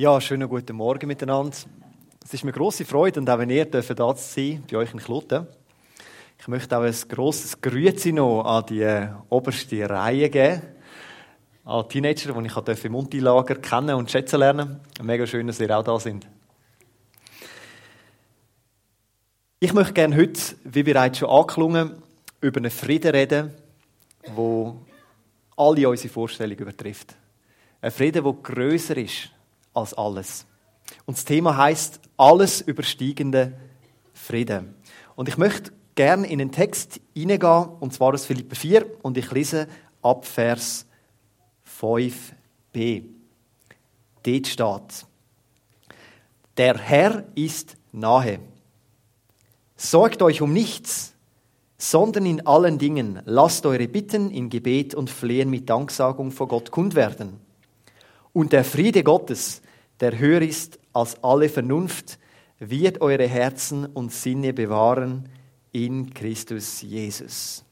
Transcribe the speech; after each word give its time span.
Ja, 0.00 0.18
schönen 0.18 0.48
guten 0.48 0.76
Morgen 0.76 1.08
miteinander. 1.08 1.54
Es 2.24 2.32
ist 2.32 2.42
mir 2.42 2.52
große 2.52 2.86
Freude 2.86 3.20
und 3.20 3.28
auch 3.28 3.38
wenn 3.38 3.50
ihr 3.50 3.66
dürft 3.66 4.00
da 4.00 4.14
sein 4.14 4.64
bei 4.66 4.78
euch 4.78 4.94
in 4.94 4.98
Kloten. 4.98 5.46
Ich 6.38 6.48
möchte 6.48 6.78
auch 6.78 6.84
ein 6.84 6.94
grosses 7.06 7.60
Grüezi 7.60 8.10
noch 8.10 8.44
an 8.44 8.64
die 8.64 8.80
äh, 8.80 9.08
oberste 9.28 9.90
Reihe 9.90 10.30
geben. 10.30 10.62
An 11.66 11.86
Teenager, 11.86 12.32
die 12.32 12.72
ich 12.72 12.84
im 12.86 12.92
Muntilager 12.92 13.56
kennen 13.56 13.94
und 13.94 14.10
schätzen 14.10 14.38
lernen. 14.38 14.80
Mega 15.02 15.26
schön, 15.26 15.46
dass 15.46 15.60
ihr 15.60 15.78
auch 15.78 15.84
da 15.84 16.00
sind. 16.00 16.26
Ich 19.58 19.74
möchte 19.74 19.92
gerne 19.92 20.16
heute, 20.16 20.40
wie 20.64 20.82
bereits 20.82 21.18
schon 21.18 21.28
angeklungen, 21.28 22.02
über 22.40 22.56
einen 22.58 22.70
Frieden 22.70 23.10
reden, 23.10 23.50
wo 24.34 24.80
alle 25.58 25.90
unsere 25.90 26.08
Vorstellungen 26.08 26.58
übertrifft. 26.58 27.14
Ein 27.82 27.90
Frieden, 27.90 28.24
der 28.24 28.32
größer 28.32 28.96
ist 28.96 29.28
als 29.80 29.94
alles. 29.94 30.46
Und 31.06 31.16
das 31.16 31.24
Thema 31.24 31.56
heißt 31.56 32.00
alles 32.16 32.60
übersteigende 32.60 33.52
Frieden. 34.12 34.74
Und 35.16 35.28
ich 35.28 35.38
möchte 35.38 35.72
gerne 35.94 36.26
in 36.26 36.38
den 36.38 36.52
Text 36.52 37.00
hineingehen, 37.14 37.68
und 37.80 37.92
zwar 37.92 38.14
aus 38.14 38.26
Philipper 38.26 38.56
4, 38.56 38.86
und 39.02 39.18
ich 39.18 39.30
lese 39.32 39.68
ab 40.02 40.24
Vers 40.24 40.86
5b. 41.80 43.04
Dort 44.22 44.46
steht, 44.46 45.06
der 46.56 46.76
Herr 46.76 47.24
ist 47.34 47.76
nahe. 47.92 48.38
Sorgt 49.76 50.20
euch 50.20 50.42
um 50.42 50.52
nichts, 50.52 51.14
sondern 51.78 52.26
in 52.26 52.46
allen 52.46 52.78
Dingen 52.78 53.22
lasst 53.24 53.64
eure 53.64 53.88
Bitten 53.88 54.30
in 54.30 54.50
Gebet 54.50 54.94
und 54.94 55.08
Flehen 55.08 55.48
mit 55.48 55.70
Danksagung 55.70 56.30
vor 56.30 56.48
Gott 56.48 56.70
kund 56.70 56.94
werden. 56.94 57.40
Und 58.34 58.52
der 58.52 58.64
Friede 58.64 59.02
Gottes, 59.02 59.62
der 60.00 60.18
höher 60.18 60.42
ist 60.42 60.78
als 60.92 61.22
alle 61.22 61.48
Vernunft, 61.48 62.18
wird 62.58 63.00
eure 63.00 63.26
Herzen 63.26 63.86
und 63.86 64.12
Sinne 64.12 64.52
bewahren 64.52 65.28
in 65.72 66.12
Christus 66.12 66.82
Jesus. 66.82 67.64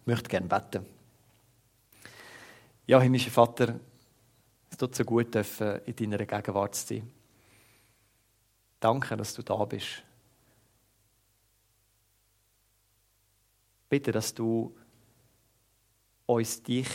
Ich 0.00 0.06
möchte 0.06 0.28
gerne 0.28 0.46
beten. 0.46 0.86
Ja, 2.86 3.00
himmlischer 3.00 3.30
Vater, 3.30 3.80
es 4.70 4.76
tut 4.76 4.94
so 4.94 5.04
gut, 5.04 5.34
in 5.34 6.10
deiner 6.10 6.24
Gegenwart 6.24 6.74
zu 6.74 6.86
sein. 6.86 7.10
Danke, 8.78 9.16
dass 9.16 9.34
du 9.34 9.42
da 9.42 9.64
bist. 9.64 10.02
Bitte, 13.88 14.12
dass 14.12 14.34
du 14.34 14.76
uns 16.26 16.62
dich 16.62 16.88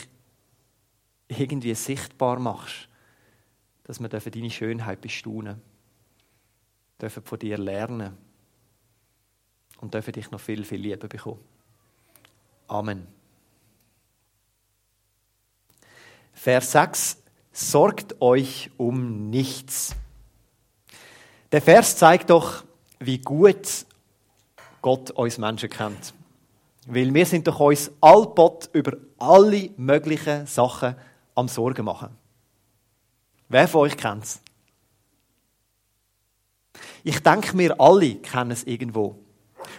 irgendwie 1.28 1.73
sichtbar 1.73 2.38
machst, 2.40 2.88
dass 3.92 4.23
wir 4.23 4.31
deine 4.31 4.50
Schönheit 4.50 5.02
bestaunen 5.02 5.61
dürfen 7.02 7.23
von 7.23 7.38
dir 7.38 7.58
lernen 7.58 8.17
und 9.81 9.94
dürfen 9.94 10.14
dich 10.14 10.31
noch 10.31 10.39
viel, 10.39 10.64
viel 10.64 10.80
Liebe 10.80 11.09
bekommen. 11.09 11.42
Amen. 12.69 13.06
Vers 16.31 16.72
6. 16.72 17.17
Sorgt 17.52 18.22
euch 18.22 18.72
um 18.78 19.30
nichts. 19.30 19.94
Der 21.52 21.62
Vers 21.62 21.97
zeigt 21.97 22.30
doch, 22.30 22.64
wie 23.00 23.17
gut 23.17 23.86
Gott 24.81 25.12
uns 25.12 25.38
Menschen 25.38 25.69
kennt. 25.69 26.14
Weil 26.86 27.14
wir 27.14 27.25
sind 27.25 27.45
doch 27.45 27.59
uns 27.59 27.92
allbot 28.00 28.69
über 28.72 28.95
alle 29.17 29.69
möglichen 29.75 30.45
Sachen 30.45 30.95
am 31.36 31.50
Sorgen 31.50 31.84
machen. 31.84 32.20
Wer 33.52 33.67
von 33.67 33.81
euch 33.81 33.97
kennt 33.97 34.23
es? 34.23 34.39
Ich 37.03 37.19
denke, 37.19 37.57
wir 37.57 37.81
alle 37.81 38.16
kennen 38.16 38.52
es 38.52 38.63
irgendwo. 38.63 39.19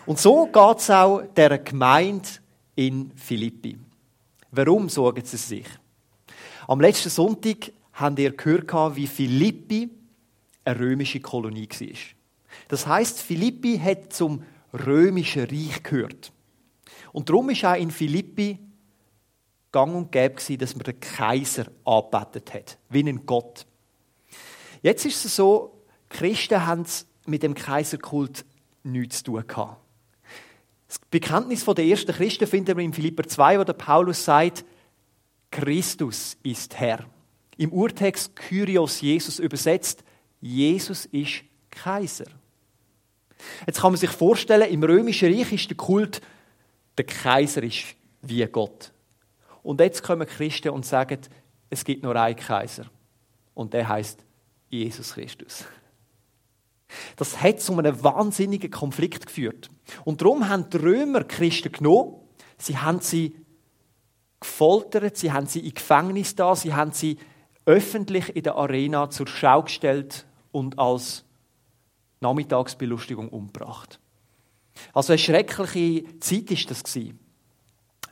Und 0.05 0.19
so 0.19 0.44
geht 0.44 0.78
es 0.78 0.91
auch 0.91 1.22
der 1.34 1.56
Gemeinde 1.59 2.28
in 2.75 3.12
Philippi. 3.16 3.78
Warum 4.50 4.91
sorgen 4.91 5.25
sie 5.25 5.38
sich? 5.38 5.66
Am 6.69 6.82
letzten 6.82 7.09
Sonntag 7.09 7.72
haben 7.94 8.19
ihr 8.19 8.32
gehört, 8.32 8.94
wie 8.94 9.06
Philippi 9.06 9.88
eine 10.66 10.78
römische 10.78 11.21
Kolonie 11.21 11.66
war. 11.66 11.88
Das 12.69 12.87
heißt, 12.87 13.22
Philippi 13.22 13.78
hat 13.78 14.12
zum 14.12 14.43
römischen 14.75 15.47
Reich 15.47 15.82
gehört. 15.82 16.31
Und 17.12 17.31
darum 17.31 17.49
ist 17.49 17.65
auch 17.65 17.77
in 17.77 17.91
Philippi 17.91 18.59
gang 19.72 19.94
und 19.94 20.12
gäbe 20.12 20.34
gewesen, 20.34 20.59
dass 20.59 20.77
man 20.77 20.84
den 20.84 21.00
Kaiser 21.00 21.66
angebetet 21.84 22.55
hat, 22.55 22.78
wie 22.91 23.00
einen 23.00 23.27
Gott. 23.27 23.66
Jetzt 24.83 25.06
ist 25.06 25.25
es 25.25 25.37
so, 25.37 25.83
Christen 26.09 26.66
haben 26.66 26.84
mit 27.27 27.43
dem 27.43 27.55
Kaiserkult 27.55 28.44
nichts 28.82 29.19
zu 29.19 29.25
tun 29.25 29.47
gehabt. 29.47 29.78
Das 30.88 30.99
Bekenntnis 31.11 31.65
der 31.65 31.84
ersten 31.87 32.12
Christen 32.12 32.47
finden 32.47 32.77
wir 32.77 32.84
in 32.84 32.93
Philipper 32.93 33.27
2, 33.27 33.61
wo 33.61 33.65
der 33.65 33.72
Paulus 33.72 34.25
sagt, 34.25 34.65
Christus 35.50 36.37
ist 36.43 36.78
Herr. 36.78 37.06
Im 37.56 37.72
Urtext 37.72 38.37
Kyrios 38.37 39.00
Jesus 39.00 39.38
übersetzt, 39.38 40.05
Jesus 40.41 41.06
ist 41.06 41.44
Kaiser. 41.71 42.27
Jetzt 43.66 43.81
kann 43.81 43.93
man 43.93 43.99
sich 43.99 44.11
vorstellen, 44.11 44.71
im 44.71 44.82
römischen 44.82 45.32
Reich 45.32 45.53
ist 45.53 45.71
der 45.71 45.77
Kult, 45.77 46.21
der 46.99 47.06
Kaiser 47.06 47.62
ist 47.62 47.84
wie 48.21 48.44
Gott. 48.47 48.93
Und 49.62 49.81
jetzt 49.81 50.03
kommen 50.03 50.27
Christen 50.27 50.71
und 50.71 50.84
sagen, 50.84 51.21
es 51.71 51.84
gibt 51.84 52.03
nur 52.03 52.17
einen 52.17 52.37
Kaiser. 52.37 52.87
Und 53.55 53.73
der 53.73 53.89
heißt 53.89 54.25
Jesus 54.69 55.15
Christus. 55.15 55.65
Das 57.17 57.43
hat 57.43 57.61
zu 57.61 57.77
einem 57.78 58.03
wahnsinnigen 58.03 58.71
Konflikt 58.71 59.27
geführt. 59.27 59.71
Und 60.05 60.21
darum 60.21 60.49
haben 60.49 60.69
die 60.71 60.77
Römer 60.77 61.25
Christen 61.25 61.73
genommen, 61.73 62.17
sie 62.59 62.78
haben 62.78 63.00
sie 63.00 63.37
gefoltert, 64.41 65.17
sie 65.17 65.33
haben 65.33 65.47
sie 65.47 65.61
in 65.61 65.75
Gefängnis 65.75 66.34
da, 66.34 66.55
sie 66.55 66.75
haben 66.75 66.93
sie 66.93 67.19
öffentlich 67.65 68.34
in 68.34 68.43
der 68.43 68.56
Arena 68.56 69.09
zur 69.11 69.27
Schau 69.27 69.62
gestellt 69.62 70.27
und 70.50 70.79
als 70.79 71.25
Nachmittagsbelustigung 72.21 73.29
umgebracht. 73.29 74.00
Also 74.93 75.12
eine 75.12 75.19
schreckliche 75.19 76.19
Zeit 76.19 76.50
ist 76.50 76.71
das. 76.71 76.83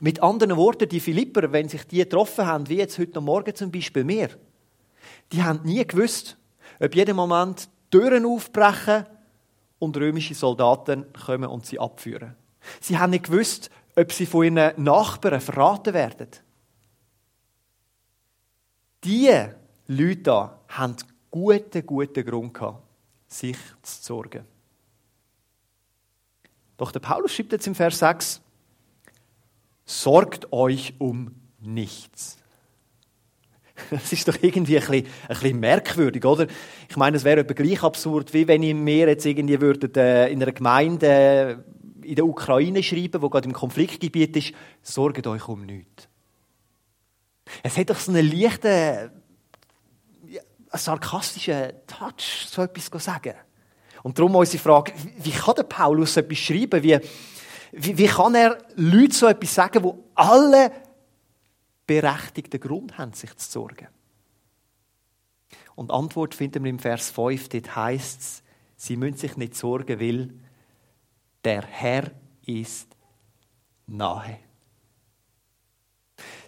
Mit 0.03 0.23
anderen 0.23 0.57
Worten, 0.57 0.89
die 0.89 0.99
Philipper, 0.99 1.51
wenn 1.51 1.69
sich 1.69 1.85
die 1.85 1.99
getroffen 1.99 2.47
haben, 2.47 2.67
wie 2.67 2.77
jetzt 2.77 2.97
heute 2.97 3.21
Morgen 3.21 3.53
zum 3.53 3.71
Beispiel 3.71 4.03
mir, 4.03 4.29
die 5.31 5.43
haben 5.43 5.61
nie 5.63 5.85
gewusst, 5.85 6.39
ob 6.79 6.95
jeden 6.95 7.15
Moment 7.15 7.69
Türen 7.91 8.25
aufbrechen 8.25 9.05
und 9.77 9.95
römische 9.95 10.33
Soldaten 10.33 11.05
kommen 11.13 11.47
und 11.47 11.67
sie 11.67 11.77
abführen. 11.77 12.35
Sie 12.79 12.97
haben 12.97 13.11
nicht 13.11 13.25
gewusst, 13.25 13.69
ob 13.95 14.11
sie 14.11 14.25
von 14.25 14.43
ihren 14.43 14.83
Nachbarn 14.83 15.39
verraten 15.39 15.93
werden. 15.93 16.29
Diese 19.03 19.55
Leute 19.85 20.21
da 20.23 20.59
haben 20.67 20.95
guten, 21.29 21.85
guten 21.85 22.25
Grund 22.25 22.55
gehabt, 22.55 22.81
sich 23.27 23.57
zu 23.83 24.01
sorgen. 24.01 24.45
Doch 26.77 26.91
der 26.91 27.01
Paulus 27.01 27.35
schreibt 27.35 27.51
jetzt 27.51 27.67
im 27.67 27.75
Vers 27.75 27.99
6, 27.99 28.41
sorgt 29.91 30.51
euch 30.53 30.93
um 30.99 31.35
nichts. 31.59 32.37
Das 33.89 34.13
ist 34.13 34.27
doch 34.27 34.37
irgendwie 34.41 34.77
ein 34.77 34.85
bisschen, 34.85 35.07
ein 35.23 35.27
bisschen 35.27 35.59
merkwürdig, 35.59 36.23
oder? 36.23 36.45
Ich 36.87 36.97
meine, 36.97 37.17
es 37.17 37.23
wäre 37.23 37.39
etwa 37.39 37.53
gleich 37.53 37.81
absurd, 37.81 38.31
wie 38.31 38.47
wenn 38.47 38.61
mir 38.83 39.07
jetzt 39.07 39.25
irgendwie 39.25 39.59
würde, 39.59 39.89
äh, 39.99 40.31
in 40.31 40.41
einer 40.41 40.51
Gemeinde 40.51 41.07
äh, 41.07 42.07
in 42.07 42.15
der 42.15 42.25
Ukraine 42.25 42.83
schreiben, 42.83 43.23
wo 43.23 43.29
gerade 43.29 43.47
im 43.47 43.53
Konfliktgebiet 43.53 44.35
ist, 44.35 44.53
sorgt 44.83 45.25
euch 45.25 45.47
um 45.47 45.65
nichts. 45.65 46.07
Es 47.63 47.75
hat 47.75 47.89
doch 47.89 47.97
so 47.97 48.11
einen 48.11 48.31
leichten, 48.31 48.67
einen 48.67 49.11
sarkastischen 50.73 51.73
Touch, 51.87 52.47
so 52.47 52.61
etwas 52.61 52.89
zu 52.89 52.99
sagen. 52.99 53.33
Und 54.03 54.17
darum 54.17 54.35
unsere 54.35 54.61
Frage, 54.61 54.93
wie 55.17 55.31
kann 55.31 55.55
der 55.55 55.63
Paulus 55.63 56.17
etwas 56.17 56.37
schreiben? 56.37 56.83
Wie, 56.83 56.99
wie, 57.71 57.97
wie 57.97 58.07
kann 58.07 58.35
er 58.35 58.57
Leute 58.75 59.13
so 59.13 59.27
etwas 59.27 59.53
sagen, 59.55 59.83
wo 59.83 60.03
alle 60.15 60.71
berechtigten 61.87 62.59
Grund 62.59 62.97
haben, 62.97 63.13
sich 63.13 63.35
zu 63.37 63.49
sorgen? 63.49 63.87
Und 65.75 65.91
Antwort 65.91 66.35
finden 66.35 66.63
wir 66.63 66.69
im 66.69 66.79
Vers 66.79 67.09
5, 67.11 67.49
dort 67.49 67.75
heißt 67.75 68.19
es, 68.21 68.43
sie 68.75 68.97
müssen 68.97 69.17
sich 69.17 69.37
nicht 69.37 69.55
sorgen, 69.55 69.99
weil 69.99 70.33
der 71.43 71.65
Herr 71.65 72.11
ist 72.45 72.95
nahe. 73.87 74.39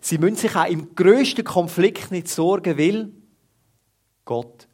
Sie 0.01 0.17
müssen 0.17 0.35
sich 0.35 0.55
auch 0.55 0.67
im 0.67 0.93
größten 0.93 1.45
Konflikt 1.45 2.11
nicht 2.11 2.27
sorgen, 2.27 2.77
weil 2.77 3.11
Gott 4.25 4.67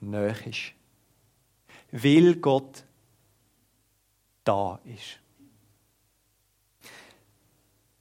nahe 0.00 0.34
ist. 0.46 0.72
Weil 1.92 2.36
Gott 2.36 2.84
da 4.44 4.80
ist. 4.84 5.19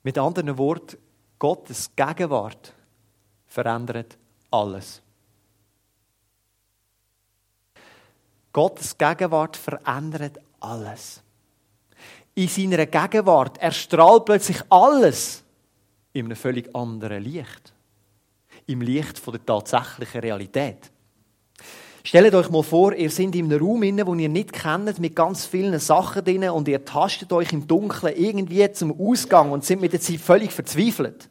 Mit 0.04 0.18
anderen 0.18 0.58
Worten, 0.58 0.98
Gottes 1.38 1.90
Gegenwart 1.96 2.74
verändert 3.48 4.18
alles. 4.52 5.02
Gottes 8.52 8.98
Gegenwart 8.98 9.56
verändert 9.58 10.40
alles. 10.60 11.22
In 12.36 12.48
seiner 12.48 12.86
Gegenwart 12.86 13.58
erstrahlt 13.58 14.26
plötzlich 14.26 14.62
alles 14.70 15.44
in 16.14 16.26
einem 16.26 16.36
völlig 16.36 16.74
anderen 16.76 17.24
Licht. 17.24 17.74
Im 18.66 18.82
Licht 18.82 19.20
von 19.20 19.34
der 19.34 19.46
tatsächlichen 19.46 20.22
Realität. 20.22 20.92
Stellt 22.10 22.34
euch 22.34 22.50
mal 22.50 22.64
vor, 22.64 22.96
ihr 22.96 23.12
seid 23.12 23.36
in 23.36 23.54
einem 23.54 23.62
Raum 23.62 23.84
inne, 23.84 24.08
wo 24.08 24.16
ihr 24.16 24.30
nicht 24.30 24.52
kennt, 24.52 24.98
mit 24.98 25.16
ganz 25.16 25.46
vielen 25.46 25.78
Sachen 25.78 26.26
drin 26.26 26.50
und 26.50 26.68
ihr 26.68 26.84
tastet 26.84 27.32
euch 27.32 27.54
im 27.54 27.68
Dunkeln 27.68 28.16
irgendwie 28.18 28.72
zum 28.72 29.00
Ausgang 29.00 29.52
und 29.52 29.64
sind 29.64 29.80
mit 29.80 29.94
der 29.94 30.02
Zeit 30.02 30.20
völlig 30.20 30.52
verzweifelt. 30.52 31.30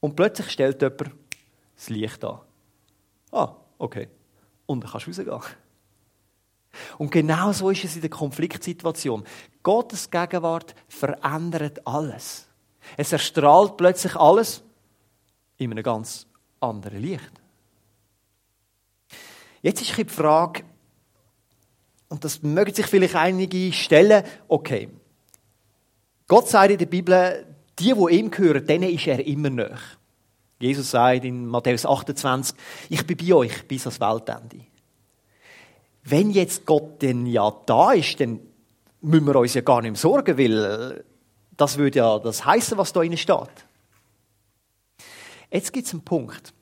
Und 0.00 0.16
plötzlich 0.16 0.48
stellt 0.48 0.80
jemand 0.80 1.10
das 1.76 1.90
Licht 1.90 2.24
an. 2.24 2.38
Ah, 3.30 3.54
okay. 3.76 4.08
Und 4.64 4.84
dann 4.84 4.90
kannst 4.90 5.06
du 5.06 5.10
rausgehen. 5.10 5.58
Und 6.96 7.10
genau 7.12 7.52
so 7.52 7.68
ist 7.68 7.84
es 7.84 7.96
in 7.96 8.00
der 8.00 8.08
Konfliktsituation. 8.08 9.22
Gottes 9.62 10.10
Gegenwart 10.10 10.74
verändert 10.88 11.86
alles. 11.86 12.48
Es 12.96 13.12
erstrahlt 13.12 13.76
plötzlich 13.76 14.16
alles 14.16 14.62
in 15.58 15.72
einem 15.72 15.84
ganz 15.84 16.26
anderen 16.58 17.02
Licht. 17.02 17.41
Jetzt 19.62 19.80
ist 19.80 19.96
die 19.96 20.04
Frage, 20.04 20.64
und 22.08 22.24
das 22.24 22.42
mögen 22.42 22.74
sich 22.74 22.86
vielleicht 22.86 23.14
einige 23.14 23.72
stellen, 23.72 24.24
okay, 24.48 24.88
Gott 26.28 26.48
sagt 26.48 26.72
in 26.72 26.78
der 26.78 26.86
Bibel, 26.86 27.46
die, 27.78 27.94
die 27.94 28.14
ihm 28.14 28.30
gehören, 28.30 28.66
denen 28.66 28.90
ist 28.90 29.06
er 29.06 29.24
immer 29.24 29.50
näher. 29.50 29.78
Jesus 30.60 30.90
sagt 30.90 31.24
in 31.24 31.46
Matthäus 31.46 31.86
28, 31.86 32.56
ich 32.88 33.06
bin 33.06 33.16
bei 33.16 33.34
euch 33.34 33.66
bis 33.66 33.86
ans 33.86 34.00
Weltende. 34.00 34.64
Wenn 36.04 36.30
jetzt 36.30 36.66
Gott 36.66 37.00
denn 37.00 37.26
ja 37.26 37.50
da 37.66 37.92
ist, 37.92 38.20
dann 38.20 38.40
müssen 39.00 39.26
wir 39.26 39.36
uns 39.36 39.54
ja 39.54 39.60
gar 39.60 39.80
nicht 39.80 39.92
mehr 39.92 40.00
sorgen, 40.00 40.36
weil 40.36 41.04
das 41.56 41.78
würde 41.78 41.98
ja 41.98 42.18
das 42.18 42.44
heißen, 42.44 42.76
was 42.78 42.92
da 42.92 43.02
innen 43.02 43.16
steht. 43.16 43.48
Jetzt 45.50 45.72
gibt 45.72 45.86
es 45.86 45.92
einen 45.92 46.04
Punkt. 46.04 46.52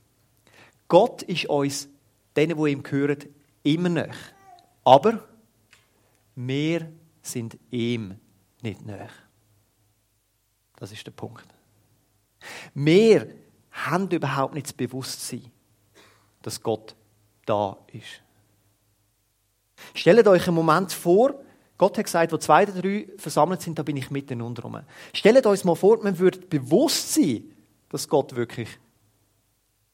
Gott 0.89 1.23
ist 1.23 1.47
uns 1.47 1.89
denen, 2.37 2.63
die 2.63 2.71
ihm 2.71 2.83
gehören, 2.83 3.19
immer 3.63 3.89
näher. 3.89 4.15
Aber 4.85 5.27
wir 6.35 6.93
sind 7.23 7.59
ihm 7.71 8.19
nicht 8.63 8.85
näher. 8.85 9.11
Das 10.77 10.93
ist 10.93 11.07
der 11.07 11.13
Punkt. 11.13 11.47
Wir 12.75 13.35
haben 13.71 14.09
überhaupt 14.09 14.55
nicht 14.55 14.67
das 14.67 14.73
Bewusstsein, 14.73 15.51
dass 16.43 16.63
Gott 16.63 16.95
da 17.45 17.77
ist. 17.93 18.23
Stellt 19.95 20.27
euch 20.27 20.47
einen 20.47 20.57
Moment 20.57 20.93
vor, 20.93 21.35
Gott 21.79 21.97
hat 21.97 22.05
gesagt, 22.05 22.33
wo 22.33 22.37
zwei 22.37 22.65
oder 22.65 22.83
drei 22.83 23.09
versammelt 23.17 23.63
sind, 23.63 23.79
da 23.79 23.83
bin 23.83 23.97
ich 23.97 24.11
mitten 24.11 24.41
rum. 24.41 24.81
Stellt 25.15 25.47
euch 25.47 25.65
mal 25.65 25.75
vor, 25.75 26.03
man 26.03 26.19
würde 26.19 26.39
bewusst 26.39 27.15
sein, 27.15 27.55
dass 27.89 28.09
Gott 28.09 28.37
wirklich 28.37 28.69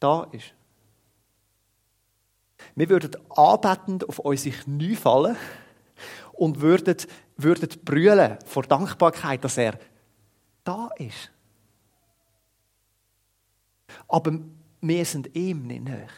da 0.00 0.24
ist. 0.32 0.52
Wir 2.74 2.88
würden 2.88 3.16
anbetend 3.30 4.08
auf 4.08 4.18
unsere 4.18 4.56
Knie 4.56 4.96
fallen 4.96 5.36
und 6.32 6.60
würden, 6.60 6.96
würden 7.36 7.68
brüllen 7.84 8.38
vor 8.44 8.62
Dankbarkeit, 8.64 9.42
dass 9.44 9.56
er 9.56 9.78
da 10.64 10.90
ist. 10.98 11.30
Aber 14.08 14.38
wir 14.80 15.04
sind 15.04 15.34
ihm 15.34 15.66
nicht 15.66 15.84
näher. 15.84 16.08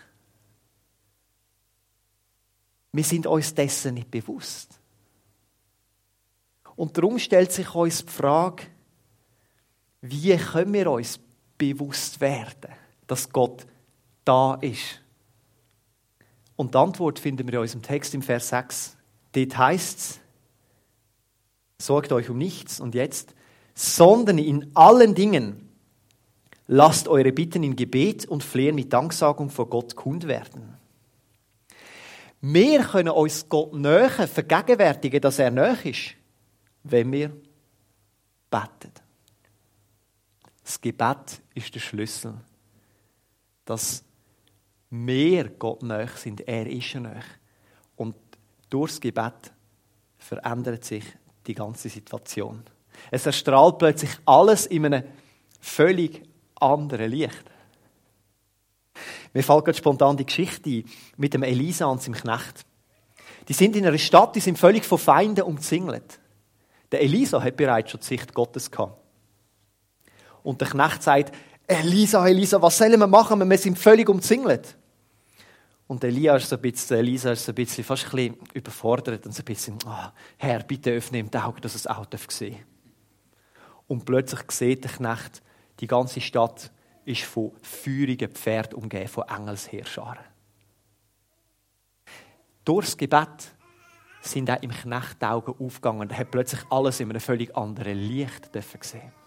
Wir 2.92 3.04
sind 3.04 3.26
uns 3.26 3.54
dessen 3.54 3.94
nicht 3.94 4.10
bewusst. 4.10 4.80
Und 6.74 6.96
darum 6.96 7.18
stellt 7.18 7.52
sich 7.52 7.74
uns 7.74 8.04
die 8.04 8.10
Frage, 8.10 8.64
wie 10.00 10.36
können 10.36 10.72
wir 10.72 10.90
uns 10.90 11.18
bewusst 11.56 12.20
werden, 12.20 12.72
dass 13.06 13.28
Gott 13.28 13.66
da 14.24 14.54
ist? 14.54 15.00
Und 16.58 16.74
die 16.74 16.78
Antwort 16.78 17.20
finden 17.20 17.46
wir 17.46 17.54
in 17.54 17.60
unserem 17.60 17.82
Text 17.82 18.14
im 18.14 18.22
Vers 18.22 18.48
6. 18.48 18.96
Dort 19.30 19.56
heißt 19.56 19.98
es, 20.00 20.20
sorgt 21.78 22.10
euch 22.10 22.28
um 22.30 22.36
nichts 22.36 22.80
und 22.80 22.96
jetzt, 22.96 23.32
sondern 23.76 24.38
in 24.38 24.68
allen 24.74 25.14
Dingen 25.14 25.68
lasst 26.66 27.06
eure 27.06 27.30
Bitten 27.30 27.62
in 27.62 27.76
Gebet 27.76 28.26
und 28.26 28.42
Flehen 28.42 28.74
mit 28.74 28.92
Danksagung 28.92 29.50
vor 29.50 29.70
Gott 29.70 29.94
kund 29.94 30.26
werden. 30.26 30.76
Wir 32.40 32.82
können 32.82 33.10
uns 33.10 33.48
Gott 33.48 33.72
näher 33.74 34.10
vergegenwärtigen, 34.10 35.20
dass 35.20 35.38
er 35.38 35.52
näher 35.52 35.86
ist, 35.86 36.16
wenn 36.82 37.12
wir 37.12 37.28
beten. 38.50 38.92
Das 40.64 40.80
Gebet 40.80 41.40
ist 41.54 41.72
der 41.72 41.80
Schlüssel, 41.80 42.34
dass 43.64 44.02
wir 44.90 45.48
Gott 45.50 45.82
näher 45.82 46.08
sind. 46.14 46.46
Er 46.46 46.66
ist 46.66 46.94
näher. 46.94 47.22
Und 47.96 48.16
durchs 48.70 49.00
Gebet 49.00 49.52
verändert 50.16 50.84
sich 50.84 51.04
die 51.46 51.54
ganze 51.54 51.88
Situation. 51.88 52.62
Es 53.10 53.26
erstrahlt 53.26 53.78
plötzlich 53.78 54.10
alles 54.24 54.66
in 54.66 54.86
einem 54.86 55.04
völlig 55.60 56.22
anderen 56.56 57.10
Licht. 57.10 57.44
Mir 59.32 59.42
fällt 59.42 59.64
gerade 59.64 59.78
spontan 59.78 60.16
die 60.16 60.26
Geschichte 60.26 60.84
mit 61.16 61.34
dem 61.34 61.42
Elisa 61.42 61.86
und 61.86 62.02
seinem 62.02 62.14
Knecht. 62.14 62.64
Die 63.46 63.52
sind 63.52 63.76
in 63.76 63.86
einer 63.86 63.98
Stadt, 63.98 64.34
die 64.34 64.40
sind 64.40 64.58
völlig 64.58 64.84
von 64.84 64.98
Feinden 64.98 65.44
umzingelt. 65.44 66.18
Der 66.90 67.02
Elisa 67.02 67.42
hat 67.42 67.56
bereits 67.56 67.90
schon 67.90 68.00
die 68.00 68.06
Sicht 68.06 68.34
Gottes 68.34 68.70
gehabt. 68.70 69.00
Und 70.42 70.60
der 70.60 70.68
Knecht 70.68 71.02
sagt, 71.02 71.34
Elisa, 71.70 72.26
Elisa, 72.26 72.60
was 72.62 72.78
sollen 72.78 72.98
wir 72.98 73.06
machen? 73.06 73.48
Wir 73.48 73.58
sind 73.58 73.78
völlig 73.78 74.08
umzingelt. 74.08 74.74
Und 75.86 76.02
Elia 76.02 76.36
ist 76.36 76.48
so 76.48 76.56
ein 76.56 76.62
bisschen, 76.62 76.96
Elisa 76.96 77.32
ist 77.32 77.44
so 77.44 77.52
ein 77.52 77.54
bisschen, 77.54 77.84
fast 77.84 78.06
ein 78.06 78.10
bisschen 78.10 78.38
überfordert 78.54 79.26
und 79.26 79.32
so 79.32 79.42
ein 79.42 79.44
bisschen, 79.44 79.78
oh, 79.86 80.08
Herr, 80.38 80.62
bitte 80.62 80.90
öffne 80.90 81.18
ihm 81.18 81.30
die 81.30 81.36
Augen, 81.36 81.60
dass 81.60 81.74
es 81.74 81.86
auch 81.86 82.06
sehen 82.28 82.52
darf. 82.52 82.60
Und 83.86 84.04
plötzlich 84.06 84.50
sieht 84.50 84.84
der 84.84 84.92
Knecht, 84.92 85.42
die 85.80 85.86
ganze 85.86 86.22
Stadt 86.22 86.70
ist 87.04 87.22
von 87.22 87.52
feurigen 87.62 88.30
Pferden 88.30 88.74
umgeben, 88.74 89.08
von 89.08 89.24
Engelsheerscharen. 89.28 90.24
Durchs 92.64 92.96
Gebet 92.96 93.52
sind 94.22 94.50
auch 94.50 94.62
im 94.62 94.70
Knecht 94.70 95.20
die 95.20 95.26
Augen 95.26 95.54
aufgegangen 95.58 96.00
und 96.00 96.12
er 96.12 96.18
hat 96.18 96.30
plötzlich 96.30 96.60
alles 96.70 97.00
in 97.00 97.10
einem 97.10 97.20
völlig 97.20 97.54
anderen 97.54 97.96
Licht 97.96 98.52
gesehen. 98.52 99.17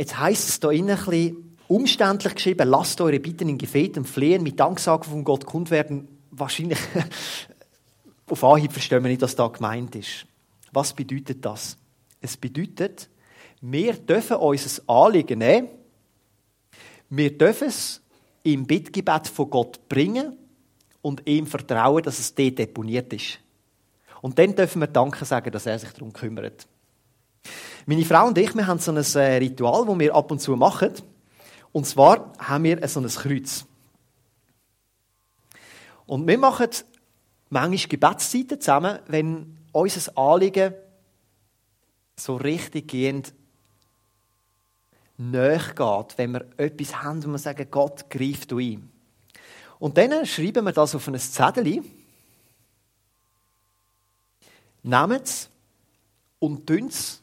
Jetzt 0.00 0.18
heisst 0.18 0.48
es 0.48 0.60
hier 0.62 0.70
innen 0.70 0.96
ein 0.96 1.04
bisschen 1.04 1.58
umständlich 1.68 2.34
geschrieben, 2.34 2.66
lasst 2.70 3.02
eure 3.02 3.20
Bitten 3.20 3.50
in 3.50 3.58
Gebet 3.58 3.98
und 3.98 4.08
Flehen 4.08 4.42
mit 4.42 4.58
Danksagen 4.58 5.04
von 5.04 5.24
Gott 5.24 5.44
kund 5.44 5.70
werden. 5.70 6.08
Wahrscheinlich 6.30 6.78
auf 8.26 8.42
Anhieb 8.42 8.72
verstehen 8.72 9.04
wir 9.04 9.10
nicht, 9.10 9.20
was 9.20 9.36
da 9.36 9.46
gemeint 9.48 9.94
ist. 9.94 10.24
Was 10.72 10.94
bedeutet 10.94 11.44
das? 11.44 11.76
Es 12.18 12.34
bedeutet, 12.38 13.10
wir 13.60 13.92
dürfen 13.92 14.38
unser 14.38 14.82
Anliegen 14.88 15.40
nehmen, 15.40 15.68
wir 17.10 17.36
dürfen 17.36 17.68
es 17.68 18.00
im 18.42 18.66
Bittgebet 18.66 19.28
von 19.28 19.50
Gott 19.50 19.86
bringen 19.86 20.32
und 21.02 21.28
ihm 21.28 21.46
vertrauen, 21.46 22.02
dass 22.02 22.18
es 22.18 22.34
dort 22.34 22.58
deponiert 22.58 23.12
ist. 23.12 23.38
Und 24.22 24.38
dann 24.38 24.54
dürfen 24.54 24.80
wir 24.80 24.86
Danke 24.86 25.26
sagen, 25.26 25.52
dass 25.52 25.66
er 25.66 25.78
sich 25.78 25.92
darum 25.92 26.14
kümmert. 26.14 26.66
Meine 27.90 28.04
Frau 28.04 28.28
und 28.28 28.38
ich, 28.38 28.54
wir 28.54 28.68
haben 28.68 28.78
so 28.78 28.92
ein 28.92 28.98
äh, 28.98 29.38
Ritual, 29.38 29.84
das 29.84 29.98
wir 29.98 30.14
ab 30.14 30.30
und 30.30 30.38
zu 30.38 30.54
machen. 30.54 30.92
Und 31.72 31.88
zwar 31.88 32.32
haben 32.38 32.62
wir 32.62 32.86
so 32.86 33.00
ein 33.00 33.08
Kreuz. 33.08 33.66
Und 36.06 36.24
wir 36.28 36.38
machen 36.38 36.68
manchmal 37.48 37.88
Gebetszeiten 37.88 38.60
zusammen, 38.60 39.00
wenn 39.08 39.58
unser 39.72 40.16
Anliegen 40.16 40.72
so 42.14 42.36
richtig 42.36 42.86
gehend 42.86 43.34
näher 45.16 45.58
geht, 45.58 46.16
wenn 46.16 46.30
wir 46.30 46.46
etwas 46.58 47.02
haben, 47.02 47.24
wo 47.24 47.30
wir 47.30 47.38
sagen, 47.38 47.66
Gott 47.72 48.08
greift 48.08 48.52
ein. 48.52 48.88
Und 49.80 49.98
dann 49.98 50.24
schreiben 50.26 50.64
wir 50.64 50.72
das 50.72 50.94
auf 50.94 51.08
ein 51.08 51.18
Zettel, 51.18 51.82
nehmen 54.84 55.20
es 55.20 55.50
und 56.38 56.70
es 56.70 57.20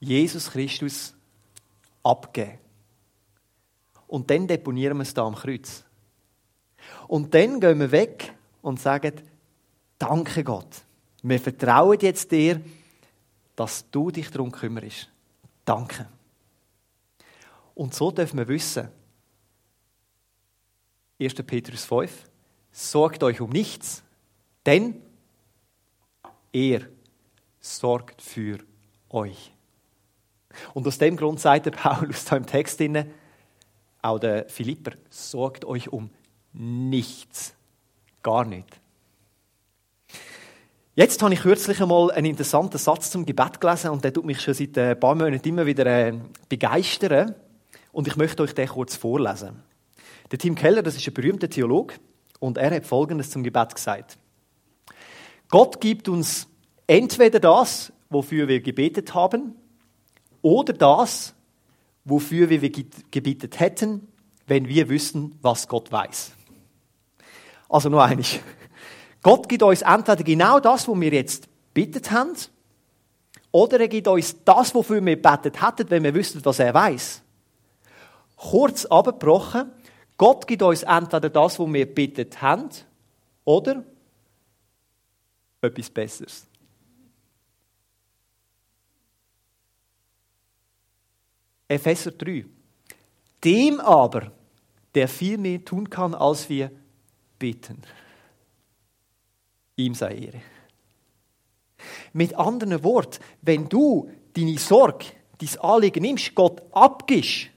Jesus 0.00 0.50
Christus 0.50 1.14
abgeben. 2.02 2.58
Und 4.06 4.30
dann 4.30 4.46
deponieren 4.46 4.96
wir 4.96 5.02
es 5.02 5.14
da 5.14 5.26
am 5.26 5.34
Kreuz. 5.34 5.84
Und 7.06 7.34
dann 7.34 7.60
gehen 7.60 7.80
wir 7.80 7.90
weg 7.90 8.34
und 8.62 8.80
sagen, 8.80 9.12
danke 9.98 10.44
Gott. 10.44 10.82
Wir 11.22 11.40
vertrauen 11.40 11.98
jetzt 12.00 12.30
dir, 12.30 12.60
dass 13.56 13.90
du 13.90 14.10
dich 14.10 14.30
darum 14.30 14.52
kümmerst. 14.52 15.10
Danke. 15.64 16.08
Und 17.74 17.94
so 17.94 18.10
dürfen 18.10 18.38
wir 18.38 18.48
wissen, 18.48 18.88
1. 21.20 21.34
Petrus 21.34 21.84
5, 21.84 22.28
sorgt 22.70 23.22
euch 23.22 23.40
um 23.40 23.50
nichts, 23.50 24.02
denn 24.64 25.02
er 26.52 26.88
sorgt 27.60 28.22
für 28.22 28.58
euch. 29.10 29.52
Und 30.74 30.86
aus 30.86 30.98
dem 30.98 31.16
Grund 31.16 31.40
sagt 31.40 31.66
der 31.66 31.70
Paulus 31.72 32.24
da 32.24 32.36
im 32.36 32.46
Text 32.46 32.80
inne, 32.80 33.06
auch 34.02 34.18
der 34.18 34.48
Philipper, 34.48 34.92
sorgt 35.10 35.64
euch 35.64 35.92
um 35.92 36.10
nichts. 36.52 37.54
Gar 38.22 38.44
nicht. 38.44 38.80
Jetzt 40.94 41.22
habe 41.22 41.32
ich 41.32 41.40
kürzlich 41.42 41.80
einmal 41.80 42.10
einen 42.10 42.26
interessanten 42.26 42.78
Satz 42.78 43.10
zum 43.10 43.24
Gebet 43.24 43.60
gelesen 43.60 43.90
und 43.90 44.02
der 44.02 44.12
tut 44.12 44.24
mich 44.24 44.40
schon 44.40 44.54
seit 44.54 44.76
ein 44.76 44.98
paar 44.98 45.14
Monaten 45.14 45.48
immer 45.48 45.64
wieder 45.64 45.86
äh, 45.86 46.18
begeistern. 46.48 47.34
Und 47.92 48.08
ich 48.08 48.16
möchte 48.16 48.42
euch 48.42 48.52
den 48.52 48.68
kurz 48.68 48.96
vorlesen. 48.96 49.62
Der 50.30 50.38
Tim 50.38 50.54
Keller, 50.54 50.82
das 50.82 50.96
ist 50.96 51.06
ein 51.06 51.14
berühmter 51.14 51.48
Theologe, 51.48 51.94
und 52.40 52.58
er 52.58 52.74
hat 52.74 52.84
Folgendes 52.84 53.30
zum 53.30 53.42
Gebet 53.42 53.74
gesagt. 53.74 54.18
Gott 55.48 55.80
gibt 55.80 56.08
uns 56.08 56.46
entweder 56.86 57.40
das, 57.40 57.92
wofür 58.10 58.48
wir 58.48 58.60
gebetet 58.60 59.14
haben, 59.14 59.54
oder 60.42 60.72
das, 60.72 61.34
wofür 62.04 62.48
wir 62.50 62.60
gebetet 62.60 63.60
hätten, 63.60 64.08
wenn 64.46 64.68
wir 64.68 64.88
wüssten, 64.88 65.38
was 65.42 65.68
Gott 65.68 65.92
weiß. 65.92 66.32
Also 67.68 67.88
nur 67.88 68.02
eines. 68.02 68.38
Gott 69.22 69.48
gibt 69.48 69.62
uns 69.62 69.82
entweder 69.82 70.22
genau 70.22 70.60
das, 70.60 70.88
was 70.88 71.00
wir 71.00 71.12
jetzt 71.12 71.48
bittet 71.74 72.10
haben, 72.10 72.34
oder 73.50 73.80
er 73.80 73.88
gibt 73.88 74.08
uns 74.08 74.36
das, 74.44 74.74
wofür 74.74 75.04
wir 75.04 75.20
betet 75.20 75.62
hätten, 75.62 75.90
wenn 75.90 76.02
wir 76.02 76.14
wüssten, 76.14 76.44
was 76.44 76.58
er 76.58 76.72
weiß. 76.72 77.22
Kurz 78.36 78.84
abgebrochen, 78.86 79.70
Gott 80.16 80.46
gibt 80.46 80.62
uns 80.62 80.82
entweder 80.82 81.30
das, 81.30 81.58
was 81.58 81.72
wir 81.72 81.86
bittet 81.94 82.40
haben, 82.40 82.68
oder 83.44 83.84
etwas 85.60 85.90
Besseres. 85.90 86.47
Epheser 91.68 92.12
3. 92.12 92.46
Dem 93.44 93.78
aber, 93.80 94.32
der 94.94 95.06
viel 95.06 95.38
mehr 95.38 95.64
tun 95.64 95.88
kann, 95.88 96.14
als 96.14 96.48
wir 96.48 96.72
bitten. 97.38 97.82
Ihm 99.76 99.94
sei 99.94 100.14
Ehre. 100.16 100.40
Mit 102.12 102.34
anderen 102.34 102.82
Worten, 102.82 103.22
wenn 103.42 103.68
du 103.68 104.10
deine 104.34 104.58
Sorge, 104.58 105.04
dein 105.38 105.60
Anliegen 105.60 106.02
nimmst, 106.02 106.34
Gott 106.34 106.62
abgibst, 106.72 107.50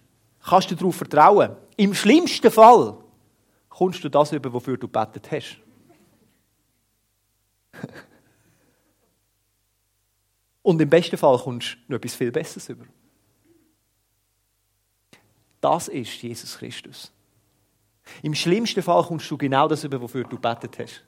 kannst 0.43 0.69
du 0.69 0.75
darauf 0.75 0.97
vertrauen. 0.97 1.55
Im 1.77 1.95
schlimmsten 1.95 2.51
Fall 2.51 2.97
kommst 3.69 4.03
du 4.03 4.09
das 4.09 4.33
über, 4.33 4.53
wofür 4.53 4.77
du 4.77 4.87
betet 4.87 5.31
hast. 5.31 5.57
Und 10.61 10.79
im 10.79 10.89
besten 10.89 11.17
Fall 11.17 11.39
kommst 11.39 11.73
du 11.73 11.93
noch 11.93 11.97
etwas 11.97 12.13
viel 12.13 12.31
Besseres 12.31 12.69
über. 12.69 12.85
Das 15.61 15.87
ist 15.87 16.21
Jesus 16.21 16.57
Christus. 16.57 17.11
Im 18.23 18.33
schlimmsten 18.33 18.81
Fall 18.81 19.03
kommst 19.03 19.29
du 19.29 19.37
genau 19.37 19.67
das 19.67 19.83
über, 19.83 20.01
wofür 20.01 20.23
du 20.23 20.37
betet 20.37 20.79
hast. 20.79 21.03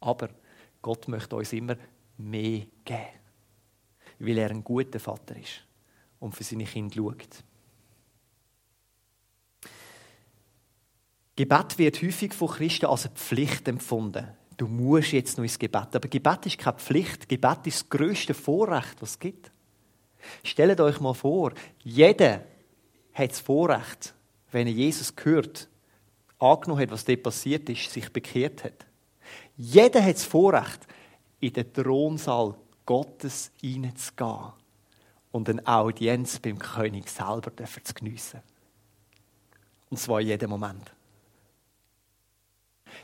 Aber 0.00 0.30
Gott 0.80 1.08
möchte 1.08 1.34
uns 1.34 1.52
immer 1.52 1.76
mehr 2.16 2.66
geben, 2.84 3.06
weil 4.20 4.38
er 4.38 4.50
ein 4.50 4.62
guter 4.62 5.00
Vater 5.00 5.36
ist 5.36 5.64
und 6.20 6.34
für 6.34 6.44
seine 6.44 6.64
Kinder 6.64 6.94
schaut. 6.94 7.44
Gebet 11.34 11.78
wird 11.78 12.00
häufig 12.02 12.32
von 12.32 12.48
Christen 12.48 12.86
als 12.86 13.06
eine 13.06 13.14
Pflicht 13.14 13.68
empfunden. 13.68 14.26
Du 14.56 14.68
musst 14.68 15.12
jetzt 15.12 15.36
noch 15.36 15.44
ins 15.44 15.58
Gebet. 15.58 15.94
Aber 15.94 16.08
Gebet 16.08 16.46
ist 16.46 16.58
keine 16.58 16.78
Pflicht. 16.78 17.28
Gebet 17.28 17.66
ist 17.66 17.80
das 17.82 17.88
größte 17.90 18.32
Vorrecht, 18.32 18.96
was 19.00 19.10
es 19.10 19.18
gibt. 19.18 19.52
Stellt 20.42 20.80
euch 20.80 20.98
mal 20.98 21.12
vor, 21.12 21.52
jeder 21.84 22.42
hat 23.16 23.30
das 23.30 23.40
Vorrecht, 23.40 24.14
wenn 24.52 24.66
er 24.66 24.72
Jesus 24.72 25.16
gehört, 25.16 25.68
angenommen 26.38 26.82
hat, 26.82 26.90
was 26.90 27.04
dort 27.04 27.22
passiert 27.22 27.68
ist, 27.70 27.90
sich 27.90 28.12
bekehrt 28.12 28.62
hat. 28.62 28.86
Jeder 29.56 30.04
hat 30.04 30.16
das 30.16 30.24
Vorrecht, 30.24 30.86
in 31.40 31.52
den 31.52 31.72
Thronsaal 31.72 32.54
Gottes 32.84 33.50
hineinzugehen 33.60 34.52
und 35.32 35.48
eine 35.48 35.66
Audienz 35.66 36.38
beim 36.38 36.58
König 36.58 37.08
selber 37.08 37.52
zu 37.56 37.94
geniessen. 37.94 38.40
Und 39.88 39.98
zwar 39.98 40.20
in 40.20 40.28
jedem 40.28 40.50
Moment. 40.50 40.92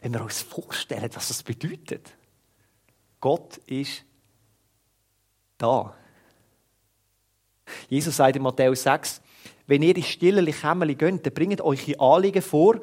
Wenn 0.01 0.13
wir 0.13 0.23
uns 0.23 0.43
vorstellen, 0.43 1.11
was 1.15 1.29
das 1.29 1.43
bedeutet. 1.43 2.13
Gott 3.21 3.59
ist 3.67 4.05
da. 5.59 5.95
Jesus 7.89 8.17
sagt 8.17 8.37
in 8.37 8.43
Matthäus 8.43 8.83
6, 8.83 9.23
wenn 9.67 9.83
ihr 9.83 9.97
in 9.97 10.03
stille 10.03 10.45
Kämmerli 10.53 10.95
geht, 10.95 11.25
dann 11.27 11.35
bringt 11.35 11.61
euch 11.61 11.85
die 11.85 11.99
Anliegen 11.99 12.43
vor, 12.43 12.81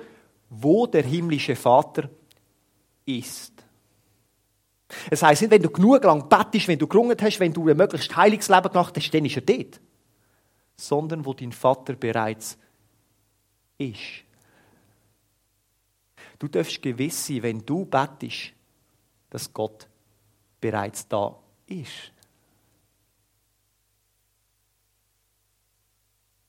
wo 0.50 0.88
der 0.88 1.04
himmlische 1.04 1.56
Vater 1.56 2.10
ist. 3.06 3.54
Es 5.10 5.22
heisst 5.22 5.42
nicht, 5.42 5.52
wenn 5.52 5.62
du 5.62 5.70
genug 5.70 6.04
lang 6.04 6.28
bettest, 6.28 6.68
wenn 6.68 6.80
du 6.80 6.88
gerungen 6.88 7.16
hast, 7.20 7.40
wenn 7.40 7.54
du 7.54 7.68
ein 7.68 7.78
möglichst 7.78 8.16
heiliges 8.16 8.50
Leben 8.50 8.70
gemacht 8.70 8.96
hast, 8.96 9.12
dann 9.12 9.26
ist 9.26 9.36
er 9.36 9.42
dort. 9.42 9.80
Sondern 10.76 11.26
wo 11.26 11.34
dein 11.34 11.52
Vater 11.52 11.94
bereits 11.94 12.58
ist. 13.78 14.24
Du 16.40 16.48
darfst 16.48 16.82
gewiss 16.82 17.28
sein, 17.28 17.44
wenn 17.44 17.66
du 17.66 17.86
bettest, 17.86 18.54
dass 19.30 19.54
Gott 19.54 19.88
bereits 20.60 21.08
da 21.08 21.38
ist. 21.68 22.12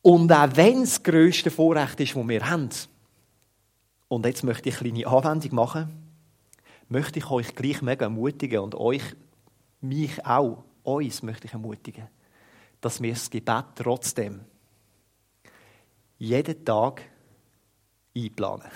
Und 0.03 0.33
auch 0.33 0.49
wenn 0.55 0.81
das 0.81 1.03
grösste 1.03 1.51
Vorrecht 1.51 2.01
ist, 2.01 2.17
das 2.17 2.29
wir 2.29 2.49
haben, 2.49 2.71
und 4.09 4.27
jetzt 4.27 4.43
möchte 4.43 4.69
ich 4.69 4.81
eine 4.81 4.93
kleine 4.93 5.07
Anwendung 5.07 5.55
machen, 5.55 5.89
möchte 6.89 7.19
ich 7.21 7.31
euch 7.31 7.55
gleich 7.55 7.81
mega 7.83 8.07
ermutigen 8.07 8.61
und 8.61 8.75
euch, 8.75 9.03
mich 9.81 10.25
auch, 10.27 10.65
uns 10.83 11.23
möchte 11.23 11.47
ich 11.47 11.53
ermutigen, 11.53 12.09
dass 12.81 13.01
wir 13.01 13.13
das 13.13 13.31
Gebet 13.31 13.65
trotzdem 13.77 14.41
jeden 16.19 16.65
Tag 16.65 17.03
einplanen. 18.17 18.69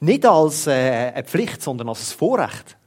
Nicht 0.00 0.24
als 0.24 0.66
äh, 0.66 1.12
eine 1.14 1.24
Pflicht, 1.24 1.62
sondern 1.62 1.88
als 1.88 2.12
ein 2.12 2.18
Vorrecht. 2.18 2.77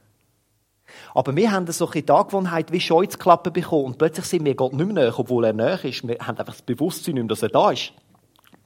Aber 1.14 1.36
wir 1.36 1.52
haben 1.52 1.66
so 1.70 1.88
eine 1.90 2.08
Angewohnheit 2.08 2.72
wie 2.72 2.80
Scheutzklappen 2.80 3.52
bekommen 3.52 3.84
und 3.84 3.98
plötzlich 3.98 4.26
sind 4.26 4.44
wir 4.44 4.54
Gott 4.54 4.72
nicht 4.72 4.86
mehr 4.86 5.04
näher, 5.04 5.18
obwohl 5.18 5.44
er 5.44 5.52
näher 5.52 5.84
ist. 5.84 6.06
Wir 6.06 6.18
haben 6.18 6.38
einfach 6.38 6.54
das 6.54 6.62
Bewusstsein 6.62 7.18
mehr, 7.18 7.28
dass 7.28 7.42
er 7.42 7.50
da 7.50 7.70
ist. 7.70 7.92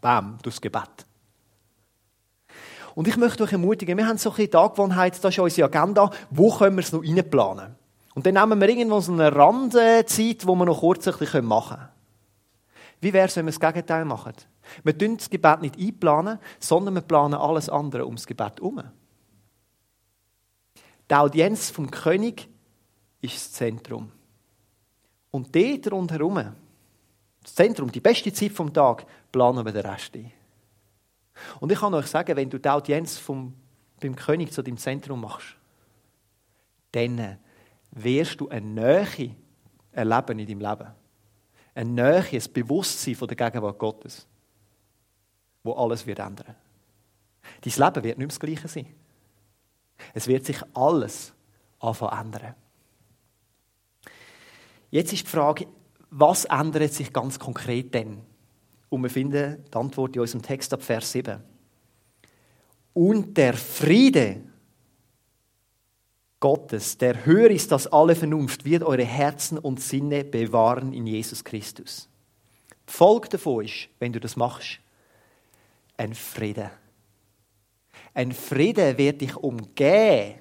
Bam, 0.01 0.39
durchs 0.43 0.61
Gebet. 0.61 1.07
Und 2.95 3.09
ich 3.09 3.17
möchte 3.17 3.43
euch 3.43 3.53
ermutigen, 3.53 3.99
wir 3.99 4.07
haben 4.07 4.17
so 4.17 4.33
eine 4.33 4.55
Angewohnheit, 4.55 5.23
das 5.23 5.35
ist 5.35 5.39
unsere 5.39 5.69
Agenda, 5.69 6.11
wo 6.31 6.51
können 6.51 6.77
wir 6.77 6.83
es 6.83 6.93
noch 6.93 7.03
reinplanen? 7.03 7.75
Und 8.15 8.25
dann 8.25 8.35
nehmen 8.35 8.59
wir 8.59 8.69
irgendwo 8.69 9.01
so 9.01 9.13
eine 9.13 9.35
Randzeit, 9.35 10.47
wo 10.47 10.55
wir 10.55 10.65
noch 10.65 10.81
kurz 10.81 11.05
machen 11.07 11.27
können. 11.27 11.89
Wie 13.01 13.13
wäre 13.13 13.27
es, 13.27 13.37
wenn 13.37 13.45
wir 13.45 13.53
das 13.53 13.61
Gegenteil 13.61 14.07
machen? 14.07 14.33
Wir 14.83 14.95
planen 14.95 15.19
das 15.19 15.29
Gebet 15.29 15.61
nicht 15.61 15.79
einplanen, 15.79 16.39
sondern 16.59 16.95
wir 16.95 17.03
planen 17.03 17.35
alles 17.35 17.69
andere 17.69 18.07
ums 18.07 18.27
Gebet 18.27 18.55
herum. 18.57 18.83
Die 21.09 21.15
Audienz 21.15 21.71
vom 21.71 21.91
König 21.91 22.49
ist 23.21 23.37
das 23.37 23.53
Zentrum. 23.53 24.11
Und 25.31 25.55
dort 25.55 25.93
rundherum, 25.93 26.55
das 27.43 27.55
Zentrum, 27.55 27.93
die 27.93 28.01
beste 28.01 28.33
Zeit 28.33 28.53
vom 28.53 28.73
Tag, 28.73 29.07
planen 29.31 29.65
wir 29.65 29.73
den 29.73 29.87
Rest 29.87 30.15
ein. 30.15 30.33
Und 31.61 31.71
ich 31.71 31.79
kann 31.79 31.95
euch 31.95 32.07
sagen, 32.07 32.35
wenn 32.37 32.51
du 32.51 32.59
die 32.59 32.69
Audienz 32.69 33.19
vom, 33.19 33.55
beim 34.01 34.17
König 34.17 34.53
zu 34.53 34.63
deinem 34.63 34.79
Zentrum 34.79 35.21
machst, 35.21 35.57
dann 36.93 37.39
wirst 37.91 38.41
du 38.41 38.49
eine 38.49 38.67
Nähe 38.67 39.37
erleben 39.93 40.39
in 40.39 40.47
deinem 40.47 40.71
Leben. 40.71 40.91
Eine 41.75 41.91
Nähe, 41.91 42.25
ein 42.33 42.53
Bewusstsein 42.53 43.15
von 43.15 43.29
der 43.29 43.37
Gegenwart 43.37 43.79
Gottes, 43.79 44.27
wo 45.63 45.73
alles 45.75 46.07
wird 46.07 46.19
ändern. 46.19 46.55
Dein 47.61 47.73
Leben 47.73 48.05
wird 48.05 48.05
nicht 48.05 48.19
mehr 48.19 48.29
das 48.29 48.41
Gleiche 48.41 48.69
sein. 48.69 48.87
Es 50.15 50.27
wird 50.27 50.45
sich 50.45 50.59
alles 50.75 51.33
ändern. 51.81 52.55
Jetzt 54.91 55.13
ist 55.13 55.27
die 55.27 55.31
Frage, 55.31 55.67
was 56.11 56.45
ändert 56.47 56.93
sich 56.93 57.13
ganz 57.13 57.39
konkret 57.39 57.93
denn? 57.95 58.23
Und 58.89 59.03
wir 59.03 59.11
finden 59.11 59.65
die 59.65 59.77
Antwort 59.77 60.15
in 60.15 60.23
unserem 60.23 60.43
Text 60.43 60.73
ab 60.73 60.83
Vers 60.83 61.13
7. 61.13 61.43
Und 62.95 63.37
der 63.37 63.55
Friede 63.55 64.43
Gottes, 66.41 66.97
der 66.97 67.27
höher 67.27 67.51
ist 67.51 67.73
als 67.73 67.87
alle 67.89 68.15
Vernunft, 68.15 68.65
wird 68.65 68.83
eure 68.83 69.05
Herzen 69.05 69.59
und 69.59 69.81
Sinne 69.81 70.25
bewahren 70.25 70.93
in 70.93 71.07
Jesus 71.07 71.45
Christus. 71.45 72.09
Die 72.89 72.93
Folge 72.93 73.29
davon 73.31 73.65
ist, 73.65 73.89
wenn 73.99 74.13
du 74.13 74.21
das 74.21 74.37
machst, 74.37 74.79
ein 75.97 76.15
Friede 76.15 76.71
Ein 78.17 78.33
Frieden 78.33 78.97
wird 78.97 79.21
dich 79.21 79.37
umgehen, 79.37 80.39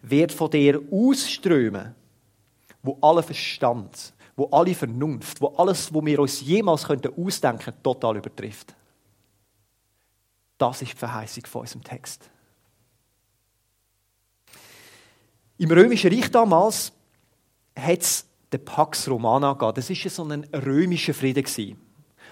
wird 0.00 0.32
von 0.32 0.50
dir 0.50 0.80
ausströmen, 0.90 1.94
wo 2.82 2.96
alle 3.02 3.22
Verstand, 3.22 4.14
wo 4.34 4.46
alle 4.46 4.74
Vernunft, 4.74 5.42
wo 5.42 5.48
alles, 5.58 5.92
wo 5.92 6.02
wir 6.02 6.18
uns 6.20 6.40
jemals 6.40 6.84
könnten 6.84 7.12
ausdenken, 7.22 7.74
total 7.82 8.16
übertrifft. 8.16 8.74
Das 10.56 10.80
ist 10.80 10.92
die 10.92 10.96
Verheißung 10.96 11.44
von 11.44 11.60
unserem 11.60 11.84
Text. 11.84 12.30
Im 15.58 15.70
Römischen 15.70 16.10
Reich 16.10 16.30
damals 16.30 16.94
hat 17.76 18.00
es 18.00 18.26
den 18.50 18.64
Pax 18.64 19.06
Romana 19.06 19.52
gegeben. 19.52 19.74
Das 19.74 19.90
war 19.90 20.10
so 20.10 20.24
ein 20.24 20.44
römischer 20.54 21.12
Frieden. 21.12 21.44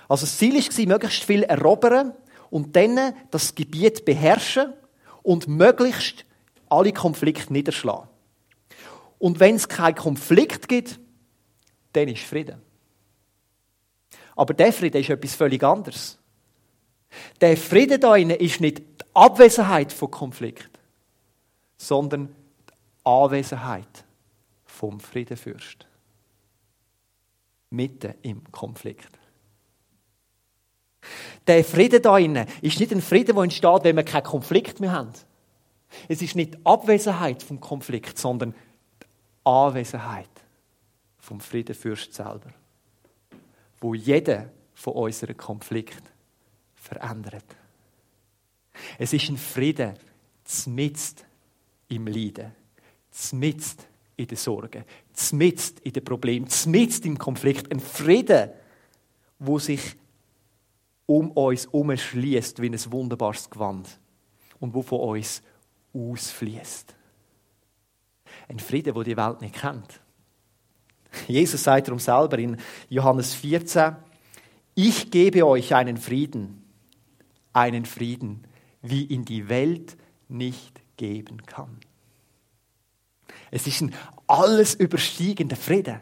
Also 0.08 0.24
das 0.24 0.38
Ziel 0.38 0.54
war, 0.54 0.86
möglichst 0.86 1.24
viel 1.24 1.42
erobern 1.42 2.14
und 2.50 2.74
dann 2.76 3.14
das 3.30 3.54
Gebiet 3.54 4.04
beherrschen 4.04 4.72
und 5.22 5.48
möglichst 5.48 6.24
alle 6.68 6.92
Konflikte 6.92 7.52
niederschlagen. 7.52 8.08
Und 9.18 9.40
wenn 9.40 9.56
es 9.56 9.68
keinen 9.68 9.94
Konflikt 9.94 10.68
gibt, 10.68 11.00
dann 11.92 12.08
ist 12.08 12.22
Frieden. 12.22 12.60
Aber 14.36 14.54
der 14.54 14.72
Frieden 14.72 15.00
ist 15.00 15.10
etwas 15.10 15.34
völlig 15.34 15.62
anderes. 15.64 16.18
Der 17.40 17.56
Frieden 17.56 18.00
da 18.00 18.14
ist 18.14 18.60
nicht 18.60 18.78
die 18.78 19.04
Abwesenheit 19.14 19.92
von 19.92 20.10
Konflikt, 20.10 20.70
sondern 21.76 22.28
die 22.28 22.72
Anwesenheit 23.04 24.04
vom 24.64 25.00
Friedenfürst. 25.00 25.86
Mitten 27.70 28.14
im 28.22 28.44
Konflikt. 28.52 29.18
Der 31.46 31.64
Frieden 31.64 32.02
da 32.02 32.18
innen 32.18 32.46
ist 32.60 32.78
nicht 32.80 32.92
ein 32.92 33.00
Frieden, 33.00 33.34
der 33.34 33.44
entsteht, 33.44 33.84
wenn 33.84 33.96
wir 33.96 34.02
keinen 34.02 34.24
Konflikt 34.24 34.80
mehr 34.80 34.92
haben. 34.92 35.12
Es 36.08 36.20
ist 36.20 36.36
nicht 36.36 36.54
die 36.54 36.66
Abwesenheit 36.66 37.42
vom 37.42 37.60
Konflikt, 37.60 38.18
sondern 38.18 38.52
die 38.52 39.06
Anwesenheit 39.44 40.28
vom 41.18 41.40
Friedenfürst 41.40 42.12
selber, 42.14 42.52
wo 43.80 43.94
jeder 43.94 44.50
von 44.74 44.94
unseren 44.94 45.36
Konflikt 45.36 46.02
verändert. 46.74 47.44
Es 48.98 49.12
ist 49.12 49.28
ein 49.28 49.36
Frieden 49.36 49.94
zmitzt 50.44 51.24
im 51.88 52.06
Leiden, 52.06 52.52
zmitzt 53.10 53.86
in 54.16 54.26
den 54.26 54.36
Sorgen, 54.36 54.84
zmitzt 55.12 55.80
in 55.80 55.92
den 55.92 56.04
Problemen, 56.04 56.48
zmitzt 56.48 57.04
im 57.06 57.18
Konflikt. 57.18 57.70
Ein 57.72 57.80
Frieden, 57.80 58.50
wo 59.38 59.58
sich 59.58 59.96
um 61.08 61.30
uns 61.30 61.64
umschließt 61.64 62.60
wie 62.60 62.68
ein 62.68 62.92
wunderbares 62.92 63.48
Gewand 63.48 63.98
und 64.60 64.74
wo 64.74 64.82
von 64.82 65.00
uns 65.00 65.42
ausfließt. 65.94 66.94
Ein 68.46 68.58
Frieden, 68.58 68.94
wo 68.94 69.02
die 69.02 69.16
Welt 69.16 69.40
nicht 69.40 69.54
kennt. 69.54 70.00
Jesus 71.26 71.64
sagt 71.64 71.88
darum 71.88 71.98
selber 71.98 72.38
in 72.38 72.58
Johannes 72.90 73.32
14, 73.34 73.96
ich 74.74 75.10
gebe 75.10 75.46
euch 75.46 75.74
einen 75.74 75.96
Frieden, 75.96 76.62
einen 77.54 77.86
Frieden, 77.86 78.46
wie 78.82 79.04
ihn 79.04 79.24
die 79.24 79.48
Welt 79.48 79.96
nicht 80.28 80.82
geben 80.98 81.46
kann. 81.46 81.78
Es 83.50 83.66
ist 83.66 83.80
ein 83.80 83.94
alles 84.26 84.74
überstiegender 84.74 85.56
Frieden. 85.56 86.00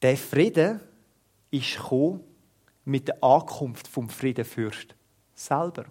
Der 0.00 0.16
Frieden 0.16 0.80
ist 1.54 1.78
mit 2.84 3.08
der 3.08 3.22
Ankunft 3.22 3.86
vom 3.86 4.08
Friedenfürst 4.08 4.94
selber. 5.34 5.86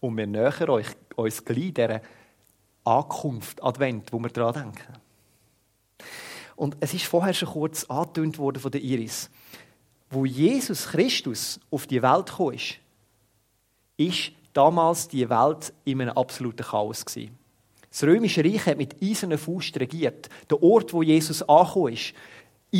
Und 0.00 0.16
wir 0.16 0.26
nähern 0.26 0.70
euch, 0.70 0.88
uns 1.14 1.44
gleich 1.44 1.74
dieser 1.74 2.00
Ankunft, 2.84 3.62
Advent, 3.62 4.12
wo 4.12 4.18
wir 4.18 4.30
daran 4.30 4.54
denken. 4.54 4.94
Und 6.54 6.76
es 6.80 6.94
ist 6.94 7.04
vorher 7.04 7.34
schon 7.34 7.50
kurz 7.50 7.84
angetönt 7.84 8.38
worden 8.38 8.60
von 8.60 8.70
der 8.70 8.80
Iris. 8.80 9.30
Wo 10.10 10.24
Jesus 10.24 10.88
Christus 10.88 11.60
auf 11.70 11.86
die 11.86 12.02
Welt 12.02 12.26
kam, 12.26 12.52
ist, 12.52 12.76
ist 13.96 14.32
damals 14.52 15.08
die 15.08 15.28
Welt 15.28 15.72
in 15.84 16.00
einem 16.00 16.16
absoluten 16.16 16.62
Chaos 16.62 17.04
gewesen. 17.04 17.36
Das 17.90 18.04
römische 18.04 18.44
Reich 18.44 18.66
hat 18.66 18.78
mit 18.78 19.02
eiserner 19.02 19.38
Faust 19.38 19.78
regiert. 19.78 20.28
Der 20.50 20.62
Ort, 20.62 20.92
wo 20.92 21.02
Jesus 21.02 21.42
angekommen 21.42 21.94
ist, 21.94 22.14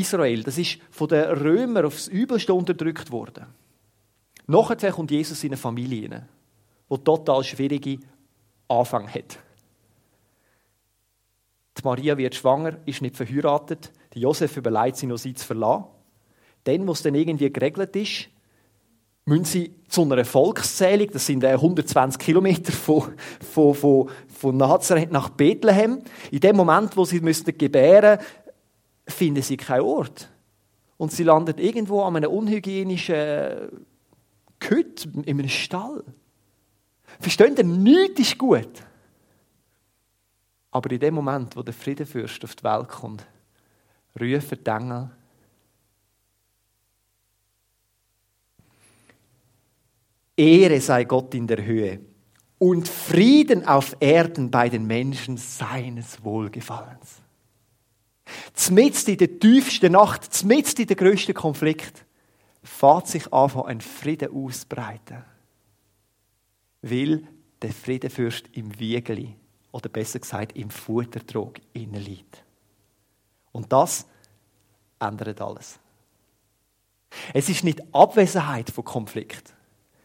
Israel, 0.01 0.43
das 0.43 0.59
ist 0.59 0.79
von 0.91 1.09
den 1.09 1.25
Römern 1.25 1.87
aufs 1.87 2.09
Übelste 2.09 2.55
unterdrückt 2.55 3.11
worden. 3.11 3.47
Nachher 4.47 4.93
kommt 4.93 5.11
Jesus 5.11 5.43
in 5.45 5.51
eine 5.51 5.57
Familie 5.57 6.11
rein, 6.11 6.29
die 6.91 6.99
total 6.99 7.43
schwierige 7.43 7.99
Anfang 8.69 9.09
hat. 9.09 9.39
Die 11.79 11.83
Maria 11.85 12.17
wird 12.17 12.35
schwanger, 12.35 12.79
ist 12.87 13.03
nicht 13.03 13.17
verheiratet. 13.17 13.93
Die 14.15 14.21
Josef 14.21 14.57
überlegt 14.57 14.97
sie 14.97 15.07
noch, 15.07 15.19
sie 15.19 15.35
zu 15.35 15.45
verlassen. 15.45 15.85
Dann, 16.65 16.87
wo 16.87 16.93
es 16.93 17.03
dann 17.03 17.15
irgendwie 17.15 17.53
geregelt 17.53 17.95
ist, 17.97 18.29
müssen 19.25 19.45
sie 19.45 19.75
zu 19.89 20.03
einer 20.03 20.25
Volkszählung, 20.25 21.09
das 21.13 21.27
sind 21.27 21.45
120 21.45 22.21
Kilometer 22.21 22.73
von, 22.73 23.15
von, 23.41 23.75
von, 23.75 24.11
von 24.29 24.57
Nazareth 24.57 25.11
nach 25.11 25.29
Bethlehem. 25.31 26.03
In 26.31 26.41
dem 26.41 26.57
Moment, 26.57 26.97
wo 26.97 27.05
sie 27.05 27.21
müssen 27.21 27.57
gebären 27.59 28.19
finden 29.07 29.42
sie 29.42 29.57
keinen 29.57 29.83
Ort. 29.83 30.29
Und 30.97 31.12
sie 31.12 31.25
landet 31.25 31.61
irgendwo 31.61 32.03
an 32.03 32.16
einem 32.16 32.31
unhygienischen 32.31 33.87
Hütte, 34.62 35.09
in 35.25 35.38
einem 35.38 35.49
Stall. 35.49 36.03
Verstehen 37.21 37.57
Sie, 37.57 37.64
nichts 37.64 38.21
ist 38.21 38.38
gut. 38.38 38.83
Aber 40.71 40.90
in 40.90 41.01
dem 41.01 41.14
Moment, 41.14 41.57
wo 41.57 41.62
der 41.62 41.75
Friedenfürst 41.75 42.45
auf 42.45 42.57
die 42.57 42.64
Welt 42.64 42.88
kommt, 42.88 43.27
rufen 44.19 44.59
die 44.64 44.71
Engel, 44.71 45.11
Ehre 50.37 50.81
sei 50.81 51.05
Gott 51.05 51.35
in 51.35 51.47
der 51.47 51.64
Höhe 51.64 52.01
und 52.59 52.87
Frieden 52.87 53.66
auf 53.66 53.97
Erden 54.01 54.51
bei 54.51 54.69
den 54.69 54.87
Menschen 54.87 55.38
seines 55.38 56.23
Wohlgefallens. 56.23 57.23
Zmitzt 58.55 59.09
in 59.09 59.19
der 59.19 59.39
tiefsten 59.39 59.93
Nacht, 59.93 60.33
zmitzt 60.33 60.79
in 60.81 60.87
der 60.87 60.97
größten 60.97 61.35
Konflikt, 61.35 62.05
fährt 62.62 63.07
sich 63.07 63.33
an, 63.33 63.51
ein 63.62 63.81
Frieden 63.81 64.33
ausbreiten. 64.33 65.25
Weil 66.83 67.27
der 67.62 67.73
Friedenfürst 67.73 68.47
im 68.53 68.79
Wiegeli, 68.79 69.37
oder 69.73 69.89
besser 69.89 70.19
gesagt 70.19 70.57
im 70.57 70.71
Futtertrog, 70.71 71.59
innen 71.73 72.03
liegt. 72.03 72.45
Und 73.53 73.73
das 73.73 74.07
ändert 74.99 75.41
alles. 75.41 75.79
Es 77.33 77.49
ist 77.49 77.65
nicht 77.65 77.83
Abwesenheit 77.95 78.71
von 78.71 78.85
Konflikt, 78.85 79.55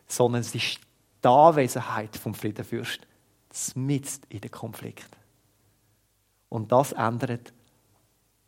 sondern 0.07 0.41
es 0.41 0.53
ist 0.53 0.79
die 1.23 1.27
Anwesenheit 1.27 2.15
vom 2.15 2.33
Friedenfürst, 2.33 3.07
mitten 3.75 4.21
in 4.29 4.41
den 4.41 4.51
Konflikt. 4.51 5.09
Und 6.49 6.71
das 6.71 6.91
ändert 6.93 7.53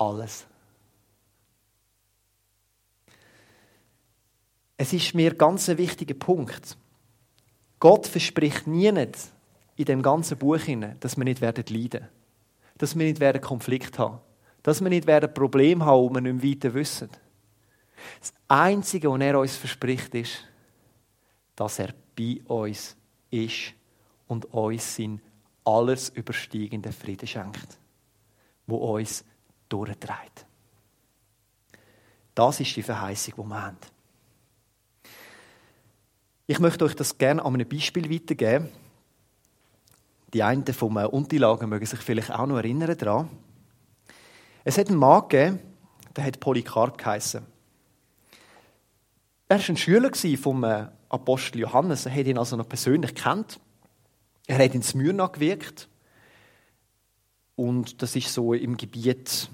alles. 0.07 0.45
Es 4.77 4.91
ist 4.91 5.13
mir 5.13 5.33
ganz 5.33 5.69
ein 5.69 5.77
wichtiger 5.77 6.15
Punkt. 6.15 6.77
Gott 7.79 8.07
verspricht 8.07 8.67
nie 8.67 8.87
in 9.75 9.85
dem 9.85 10.01
ganzen 10.01 10.37
Buch 10.37 10.59
dass 10.99 11.17
wir 11.17 11.23
nicht 11.23 11.41
werden 11.41 11.65
leiden, 11.67 12.07
dass 12.77 12.97
wir 12.97 13.05
nicht 13.05 13.19
werden 13.19 13.41
Konflikt 13.41 13.99
haben, 13.99 14.19
dass 14.61 14.81
wir 14.81 14.89
nicht 14.89 15.07
werden 15.07 15.33
Probleme 15.33 15.85
haben, 15.85 16.09
die 16.09 16.15
wir 16.15 16.33
nicht 16.33 16.63
weiter 16.63 16.73
wissen. 16.73 17.09
Das 18.19 18.33
Einzige, 18.47 19.09
was 19.09 19.21
er 19.21 19.39
uns 19.39 19.55
verspricht, 19.55 20.13
ist, 20.15 20.45
dass 21.55 21.79
er 21.79 21.93
bei 22.15 22.41
uns 22.45 22.95
ist 23.29 23.73
und 24.27 24.45
uns 24.53 24.95
sein 24.95 25.21
alles 25.65 26.09
übersteigende 26.09 26.91
Frieden 26.91 27.27
schenkt, 27.27 27.77
wo 28.67 28.77
uns 28.77 29.23
durchträgt. 29.73 30.45
Das 32.35 32.59
ist 32.59 32.75
die 32.75 32.83
Verheißung, 32.83 33.33
die 33.37 33.49
wir 33.49 33.61
haben. 33.61 33.77
Ich 36.45 36.59
möchte 36.59 36.85
euch 36.85 36.95
das 36.95 37.17
gerne 37.17 37.43
an 37.43 37.53
einem 37.53 37.67
Beispiel 37.67 38.11
weitergeben. 38.11 38.69
Die 40.33 40.43
einen 40.43 40.65
vom 40.65 40.97
Unterlagen 40.97 41.69
mögen 41.69 41.85
sich 41.85 41.99
vielleicht 41.99 42.31
auch 42.31 42.45
noch 42.45 42.57
erinnern 42.57 42.97
daran. 42.97 43.29
Es 44.63 44.77
hat 44.77 44.89
einen 44.89 44.97
Mann 44.97 45.27
gegeben, 45.27 45.59
der 46.15 46.25
hat 46.25 46.39
Polycarp 46.39 46.97
geheißen. 46.97 47.45
Er 49.49 49.59
war 49.59 49.69
ein 49.69 49.77
Schüler 49.77 50.11
vom 50.37 50.63
äh, 50.63 50.87
Apostel 51.09 51.59
Johannes. 51.59 52.05
Er 52.05 52.15
hat 52.15 52.25
ihn 52.25 52.37
also 52.37 52.55
noch 52.55 52.67
persönlich 52.67 53.13
kennt. 53.13 53.59
Er 54.47 54.63
hat 54.63 54.73
in 54.73 54.81
Smyrna 54.81 55.27
gewirkt. 55.27 55.87
Und 57.55 58.01
das 58.01 58.15
ist 58.15 58.33
so 58.33 58.53
im 58.53 58.77
Gebiet, 58.77 59.49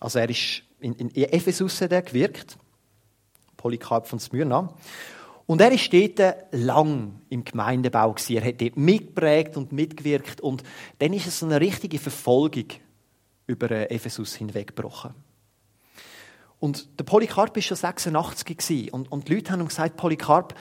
also 0.00 0.18
er 0.18 0.28
ist 0.28 0.64
in, 0.80 0.94
in 0.94 1.14
Ephesus 1.14 1.80
hat 1.80 1.92
er 1.92 2.02
gewirkt. 2.02 2.56
Polycarp 3.56 4.06
von 4.06 4.18
Smyrna. 4.18 4.74
Und 5.46 5.60
er 5.60 5.70
war 5.70 6.08
dort 6.16 6.44
lang 6.52 7.20
im 7.28 7.44
Gemeindebau. 7.44 8.14
Er 8.28 8.44
hat 8.44 8.60
dort 8.60 8.76
mitgeprägt 8.76 9.56
und 9.56 9.72
mitgewirkt. 9.72 10.40
Und 10.40 10.62
dann 10.98 11.12
ist 11.12 11.26
es 11.26 11.42
eine 11.42 11.60
richtige 11.60 11.98
Verfolgung 11.98 12.66
über 13.46 13.70
Ephesus 13.90 14.34
hinweggebrochen. 14.34 15.12
Und 16.60 16.88
der 16.98 17.04
Polycarp 17.04 17.54
war 17.54 17.62
schon 17.62 17.76
86 17.76 18.92
und, 18.92 19.10
und 19.10 19.28
die 19.28 19.34
Leute 19.34 19.50
haben 19.50 19.60
ihm 19.60 19.68
gesagt, 19.68 19.96
Polycarp, 19.96 20.54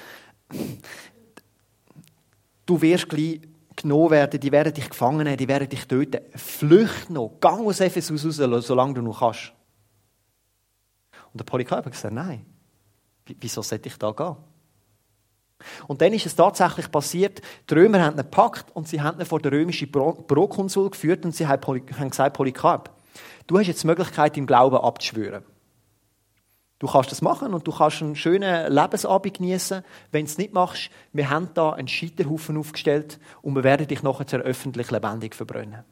du 2.66 2.82
wirst 2.82 3.10
gleich 3.10 3.42
genommen 3.82 4.12
werden, 4.12 4.40
die 4.40 4.52
werden 4.52 4.74
dich 4.74 4.90
gefangen 4.90 5.24
nehmen, 5.24 5.38
die 5.38 5.48
werden 5.48 5.70
dich 5.70 5.88
töten. 5.88 6.22
Flücht 6.36 7.10
noch, 7.10 7.38
gang 7.40 7.66
aus 7.66 7.80
Ephesus 7.80 8.40
raus, 8.40 8.68
solange 8.68 8.96
du 8.96 9.02
noch 9.02 9.20
kannst. 9.20 9.54
Und 11.32 11.40
der 11.40 11.46
Polycarp 11.46 11.86
hat 11.86 11.92
gesagt, 11.92 12.14
nein, 12.14 12.46
wieso 13.26 13.62
sollte 13.62 13.90
ich 13.90 13.98
da 13.98 14.12
gehen? 14.12 14.36
Und 15.88 16.02
dann 16.02 16.14
ist 16.14 16.26
es 16.26 16.36
tatsächlich 16.36 16.90
passiert, 16.90 17.42
die 17.70 17.74
Römer 17.74 18.02
haben 18.02 18.14
ihn 18.14 18.24
gepackt 18.24 18.74
und 18.76 18.88
sie 18.88 19.02
haben 19.02 19.20
ihn 19.20 19.26
vor 19.26 19.42
der 19.42 19.52
römischen 19.52 19.92
Prokonsul 19.92 20.90
geführt 20.90 21.26
und 21.26 21.36
sie 21.36 21.48
haben 21.48 22.10
gesagt, 22.10 22.38
Polycarp, 22.38 22.90
du 23.48 23.60
hast 23.60 23.68
jetzt 23.68 23.84
die 23.84 23.88
Möglichkeit, 23.88 24.38
im 24.38 24.48
Glauben 24.48 24.78
abzuschwören. 24.78 25.44
Du 26.80 26.88
kannst 26.88 27.12
das 27.12 27.22
machen 27.22 27.54
und 27.54 27.68
du 27.68 27.74
kannst 27.74 28.02
einen 28.02 28.16
schönen 28.16 28.72
Lebensabend 28.72 29.38
genießen. 29.38 29.84
Wenn 30.12 30.26
du 30.26 30.32
es 30.32 30.38
nicht 30.38 30.54
machst, 30.54 30.90
wir 31.12 31.30
haben 31.30 31.50
da 31.54 31.74
einen 31.74 31.90
Scheiterhaufen 31.90 32.58
aufgestellt 32.58 33.20
und 33.42 33.54
wir 33.56 33.66
werden 33.66 33.88
dich 33.88 34.02
nachher 34.02 34.40
öffentlich 34.40 34.90
lebendig 34.90 35.36
verbrennen. 35.36 35.84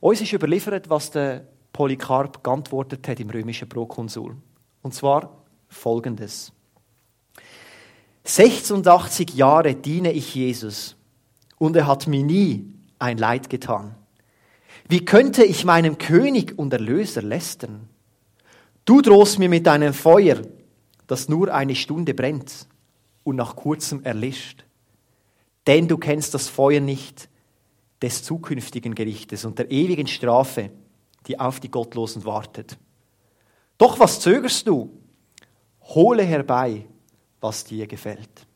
Uns 0.00 0.20
ist 0.20 0.32
überliefert, 0.32 0.90
was 0.90 1.12
der 1.12 1.46
Polycarp 1.72 2.42
geantwortet 2.42 3.06
hat 3.06 3.20
im 3.20 3.30
römischen 3.30 3.68
Prokonsul. 3.68 4.36
Und 4.82 4.94
zwar 4.94 5.44
folgendes. 5.68 6.52
86 8.24 9.34
Jahre 9.34 9.74
diene 9.74 10.12
ich 10.12 10.34
Jesus 10.34 10.96
und 11.58 11.76
er 11.76 11.86
hat 11.86 12.08
mir 12.08 12.24
nie 12.24 12.72
ein 12.98 13.16
Leid 13.16 13.48
getan. 13.48 13.94
Wie 14.88 15.04
könnte 15.04 15.44
ich 15.44 15.64
meinem 15.64 15.98
König 15.98 16.58
und 16.58 16.72
Erlöser 16.72 17.22
lästern? 17.22 17.88
Du 18.84 19.00
drohst 19.00 19.38
mir 19.38 19.48
mit 19.48 19.68
einem 19.68 19.94
Feuer, 19.94 20.42
das 21.06 21.28
nur 21.28 21.52
eine 21.54 21.74
Stunde 21.74 22.14
brennt 22.14 22.66
und 23.22 23.36
nach 23.36 23.54
kurzem 23.54 24.02
erlischt. 24.02 24.64
Denn 25.66 25.86
du 25.86 25.96
kennst 25.96 26.34
das 26.34 26.48
Feuer 26.48 26.80
nicht 26.80 27.28
des 28.00 28.24
zukünftigen 28.24 28.94
Gerichtes 28.94 29.44
und 29.44 29.58
der 29.58 29.70
ewigen 29.70 30.08
Strafe, 30.08 30.70
die 31.28 31.38
auf 31.38 31.60
die 31.60 31.70
Gottlosen 31.70 32.24
wartet. 32.24 32.76
Doch 33.78 34.00
was 34.00 34.18
zögerst 34.18 34.66
du? 34.66 34.90
Hole 35.82 36.24
herbei, 36.24 36.86
was 37.40 37.62
dir 37.62 37.86
gefällt. 37.86 38.46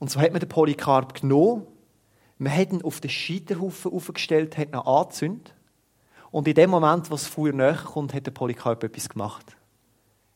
Und 0.00 0.10
so 0.10 0.20
hat 0.20 0.32
man 0.32 0.40
den 0.40 0.48
Polycarp 0.48 1.20
genommen, 1.20 1.66
man 2.38 2.56
hat 2.56 2.72
ihn 2.72 2.82
auf 2.82 3.00
den 3.00 3.10
Scheiterhaufen 3.10 3.92
aufgestellt, 3.92 4.58
hat 4.58 4.68
ihn 4.68 4.74
angezündet 4.74 5.54
und 6.32 6.48
in 6.48 6.54
dem 6.54 6.70
Moment, 6.70 7.10
wo 7.10 7.14
das 7.14 7.26
Feuer 7.26 7.52
näher 7.52 7.76
kommt, 7.76 8.14
hat 8.14 8.26
der 8.26 8.30
Polycarp 8.32 8.82
etwas 8.82 9.08
gemacht. 9.08 9.54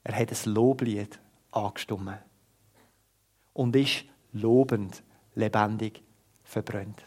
Er 0.04 0.14
hat 0.14 0.30
ein 0.30 0.52
Loblied 0.52 1.18
angestimmt 1.50 2.18
und 3.54 3.74
ist 3.74 4.04
lobend, 4.32 5.02
lebendig 5.34 6.02
verbrannt. 6.44 7.02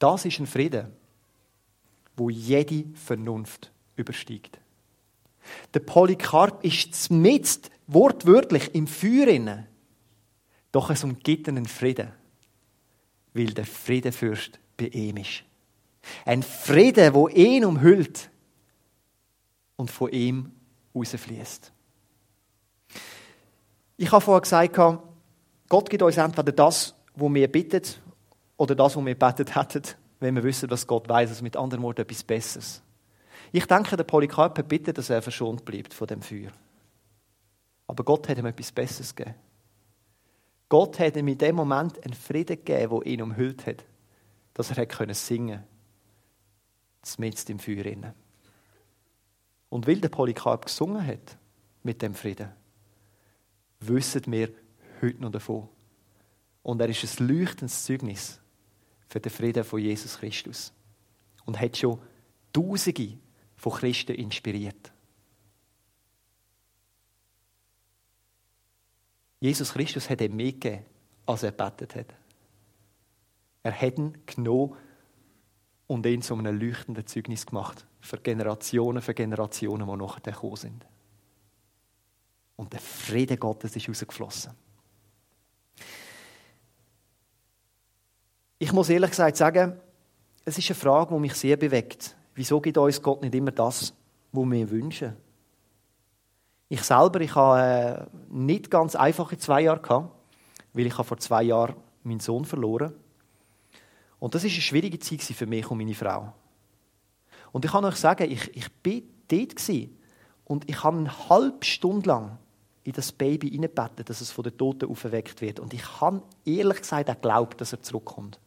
Das 0.00 0.24
ist 0.24 0.40
ein 0.40 0.46
Frieden, 0.46 0.92
wo 2.16 2.28
jede 2.28 2.84
Vernunft 2.96 3.72
übersteigt. 3.94 4.58
Der 5.72 5.80
Polycarp 5.80 6.64
ist 6.64 6.94
zumindest 6.94 7.70
wortwörtlich 7.86 8.74
im 8.74 8.88
Feuer 8.88 9.66
Doch 10.72 10.90
es 10.90 11.04
umgibt 11.04 11.48
einen 11.48 11.66
Frieden, 11.66 12.10
weil 13.34 13.54
der 13.54 13.66
Friedenfürst 13.66 14.58
bei 14.76 14.86
ihm 14.86 15.16
ist. 15.18 15.44
Ein 16.24 16.42
Frieden, 16.42 17.14
wo 17.14 17.28
ihn 17.28 17.64
umhüllt 17.64 18.30
und 19.76 19.90
von 19.90 20.10
ihm 20.10 20.52
rausfließt. 20.94 21.72
Ich 23.96 24.12
habe 24.12 24.20
vorher 24.20 24.40
gesagt, 24.40 24.76
Gott 25.68 25.90
gibt 25.90 26.02
uns 26.02 26.16
entweder 26.16 26.52
das, 26.52 26.94
wo 27.14 27.32
wir 27.32 27.50
bitten, 27.50 27.82
oder 28.56 28.74
das, 28.74 28.96
wo 28.96 29.04
wir 29.04 29.18
betet 29.18 29.54
hätten, 29.54 29.82
wenn 30.20 30.34
wir 30.34 30.44
wissen, 30.44 30.68
dass 30.68 30.86
Gott 30.86 31.08
weiß, 31.08 31.30
also 31.30 31.42
mit 31.42 31.56
anderen 31.56 31.82
Worten 31.82 32.02
etwas 32.02 32.22
Besseres. 32.22 32.82
Ich 33.52 33.66
denke, 33.66 33.96
der 33.96 34.04
Polycarp 34.04 34.68
bittet, 34.68 34.98
dass 34.98 35.10
er 35.10 35.22
verschont 35.22 35.64
bleibt 35.64 35.94
von 35.94 36.06
dem 36.06 36.22
Feuer. 36.22 36.50
Aber 37.86 38.04
Gott 38.04 38.28
hat 38.28 38.38
ihm 38.38 38.46
etwas 38.46 38.72
Besseres 38.72 39.14
gegeben. 39.14 39.36
Gott 40.68 40.98
hat 40.98 41.16
ihm 41.16 41.28
in 41.28 41.38
dem 41.38 41.56
Moment 41.56 42.02
einen 42.04 42.14
Frieden 42.14 42.56
gegeben, 42.56 43.00
der 43.00 43.06
ihn 43.06 43.22
umhüllt 43.22 43.66
hat 43.66 43.84
dass 44.54 44.70
er 44.70 44.86
können 44.86 45.14
singen 45.14 45.64
konnte, 47.02 47.20
mitten 47.20 47.52
im 47.52 47.58
Feuer. 47.58 48.14
Und 49.68 49.86
weil 49.86 50.00
der 50.00 50.08
Polycarp 50.08 50.66
gesungen 50.66 51.04
hat 51.04 51.36
mit 51.82 52.00
dem 52.00 52.14
Frieden, 52.14 52.50
wissen 53.80 54.22
wir 54.26 54.50
heute 55.02 55.20
noch 55.20 55.32
davon. 55.32 55.68
Und 56.62 56.80
er 56.80 56.88
ist 56.88 57.20
ein 57.20 57.28
leuchtendes 57.28 57.84
Zeugnis 57.84 58.40
für 59.08 59.20
den 59.20 59.30
Frieden 59.30 59.64
von 59.64 59.80
Jesus 59.80 60.18
Christus. 60.18 60.72
Und 61.44 61.60
hat 61.60 61.76
schon 61.76 62.00
Tausende 62.52 63.18
von 63.56 63.72
Christen 63.72 64.14
inspiriert. 64.14 64.92
Jesus 69.40 69.72
Christus 69.72 70.08
hat 70.08 70.20
ihm 70.20 70.36
mehr 70.36 70.52
gegeben, 70.52 70.84
als 71.26 71.42
er 71.42 71.50
betet 71.50 71.96
hat. 71.96 72.14
Er 73.64 73.72
hat 73.72 73.98
ihn 73.98 74.16
genommen 74.26 74.76
und 75.86 76.06
ihn 76.06 76.22
zu 76.22 76.34
einem 76.34 76.60
leuchtenden 76.60 77.06
Zeugnis 77.06 77.46
gemacht. 77.46 77.86
Für 78.00 78.18
Generationen, 78.18 79.02
für 79.02 79.14
Generationen, 79.14 79.88
die 79.88 79.96
nachher 79.96 80.20
gekommen 80.20 80.56
sind. 80.56 80.86
Und 82.56 82.72
der 82.72 82.80
Friede 82.80 83.36
Gottes 83.36 83.74
ist 83.74 83.88
rausgeflossen. 83.88 84.52
Ich 88.58 88.72
muss 88.72 88.90
ehrlich 88.90 89.10
gesagt 89.10 89.36
sagen, 89.36 89.80
es 90.44 90.58
ist 90.58 90.70
eine 90.70 90.78
Frage, 90.78 91.14
die 91.14 91.20
mich 91.20 91.34
sehr 91.34 91.56
bewegt. 91.56 92.14
Wieso 92.34 92.60
gibt 92.60 92.76
uns 92.76 93.00
Gott 93.00 93.22
nicht 93.22 93.34
immer 93.34 93.50
das, 93.50 93.94
was 94.32 94.50
wir 94.50 94.70
wünschen? 94.70 95.16
Ich 96.68 96.82
selber, 96.82 97.20
ich 97.20 97.34
habe 97.34 98.08
äh, 98.10 98.34
nicht 98.34 98.70
ganz 98.70 98.94
einfache 98.94 99.38
zwei 99.38 99.62
Jahre 99.62 100.10
weil 100.72 100.86
ich 100.86 100.94
vor 100.94 101.18
zwei 101.18 101.44
Jahren 101.44 101.76
meinen 102.02 102.20
Sohn 102.20 102.44
verloren 102.44 102.88
habe. 102.88 103.03
Und 104.18 104.34
das 104.34 104.44
ist 104.44 104.52
eine 104.52 104.62
schwierige 104.62 104.98
Zeit 104.98 105.22
für 105.22 105.46
mich 105.46 105.70
und 105.70 105.78
meine 105.78 105.94
Frau. 105.94 106.32
Und 107.52 107.64
ich 107.64 107.70
kann 107.70 107.84
euch 107.84 107.96
sagen, 107.96 108.30
ich, 108.30 108.56
ich 108.56 108.72
bin 108.72 109.02
dort 109.28 109.54
und 110.44 110.68
ich 110.68 110.82
habe 110.82 110.98
eine 110.98 111.28
halbe 111.28 111.64
Stunde 111.64 112.08
lang 112.08 112.38
in 112.84 112.92
das 112.92 113.12
Baby 113.12 113.50
hineingebettet, 113.50 114.10
dass 114.10 114.20
es 114.20 114.30
von 114.30 114.44
den 114.44 114.56
Toten 114.56 114.90
aufgeweckt 114.90 115.40
wird. 115.40 115.58
Und 115.58 115.72
ich 115.72 116.00
habe 116.00 116.22
ehrlich 116.44 116.78
gesagt 116.78 117.08
auch 117.08 117.14
geglaubt, 117.14 117.60
dass 117.60 117.72
er 117.72 117.80
zurückkommt. 117.80 118.38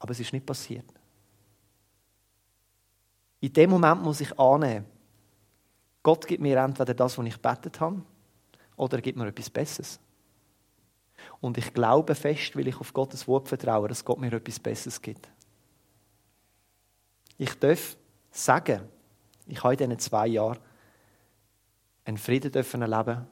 Aber 0.00 0.10
es 0.10 0.20
ist 0.20 0.32
nicht 0.32 0.46
passiert. 0.46 0.86
In 3.40 3.52
dem 3.52 3.70
Moment 3.70 4.02
muss 4.02 4.20
ich 4.20 4.38
annehmen, 4.38 4.86
Gott 6.02 6.26
gibt 6.26 6.42
mir 6.42 6.58
entweder 6.58 6.94
das, 6.94 7.16
was 7.16 7.26
ich 7.26 7.36
betet 7.40 7.78
habe, 7.80 8.02
oder 8.76 8.96
er 8.98 9.02
gibt 9.02 9.18
mir 9.18 9.26
etwas 9.26 9.50
Besseres. 9.50 10.00
Und 11.40 11.56
ich 11.56 11.72
glaube 11.72 12.14
fest, 12.14 12.54
weil 12.56 12.68
ich 12.68 12.78
auf 12.78 12.92
Gottes 12.92 13.26
Wort 13.26 13.48
vertraue, 13.48 13.88
dass 13.88 14.04
Gott 14.04 14.18
mir 14.18 14.32
etwas 14.32 14.60
Besseres 14.60 15.00
gibt. 15.00 15.28
Ich 17.38 17.54
darf 17.54 17.96
sagen, 18.30 18.82
ich 19.46 19.62
habe 19.62 19.72
in 19.74 19.78
diesen 19.78 19.98
zwei 19.98 20.26
Jahren 20.26 20.58
einen 22.04 22.18
Frieden 22.18 22.52
erleben, 22.52 23.26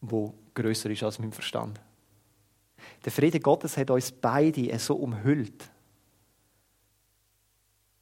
der 0.00 0.32
grösser 0.54 0.90
ist 0.90 1.02
als 1.02 1.18
mein 1.18 1.32
Verstand. 1.32 1.80
Der 3.04 3.12
Friede 3.12 3.40
Gottes 3.40 3.76
hat 3.76 3.90
uns 3.90 4.12
beide 4.12 4.78
so 4.78 4.96
umhüllt. 4.96 5.70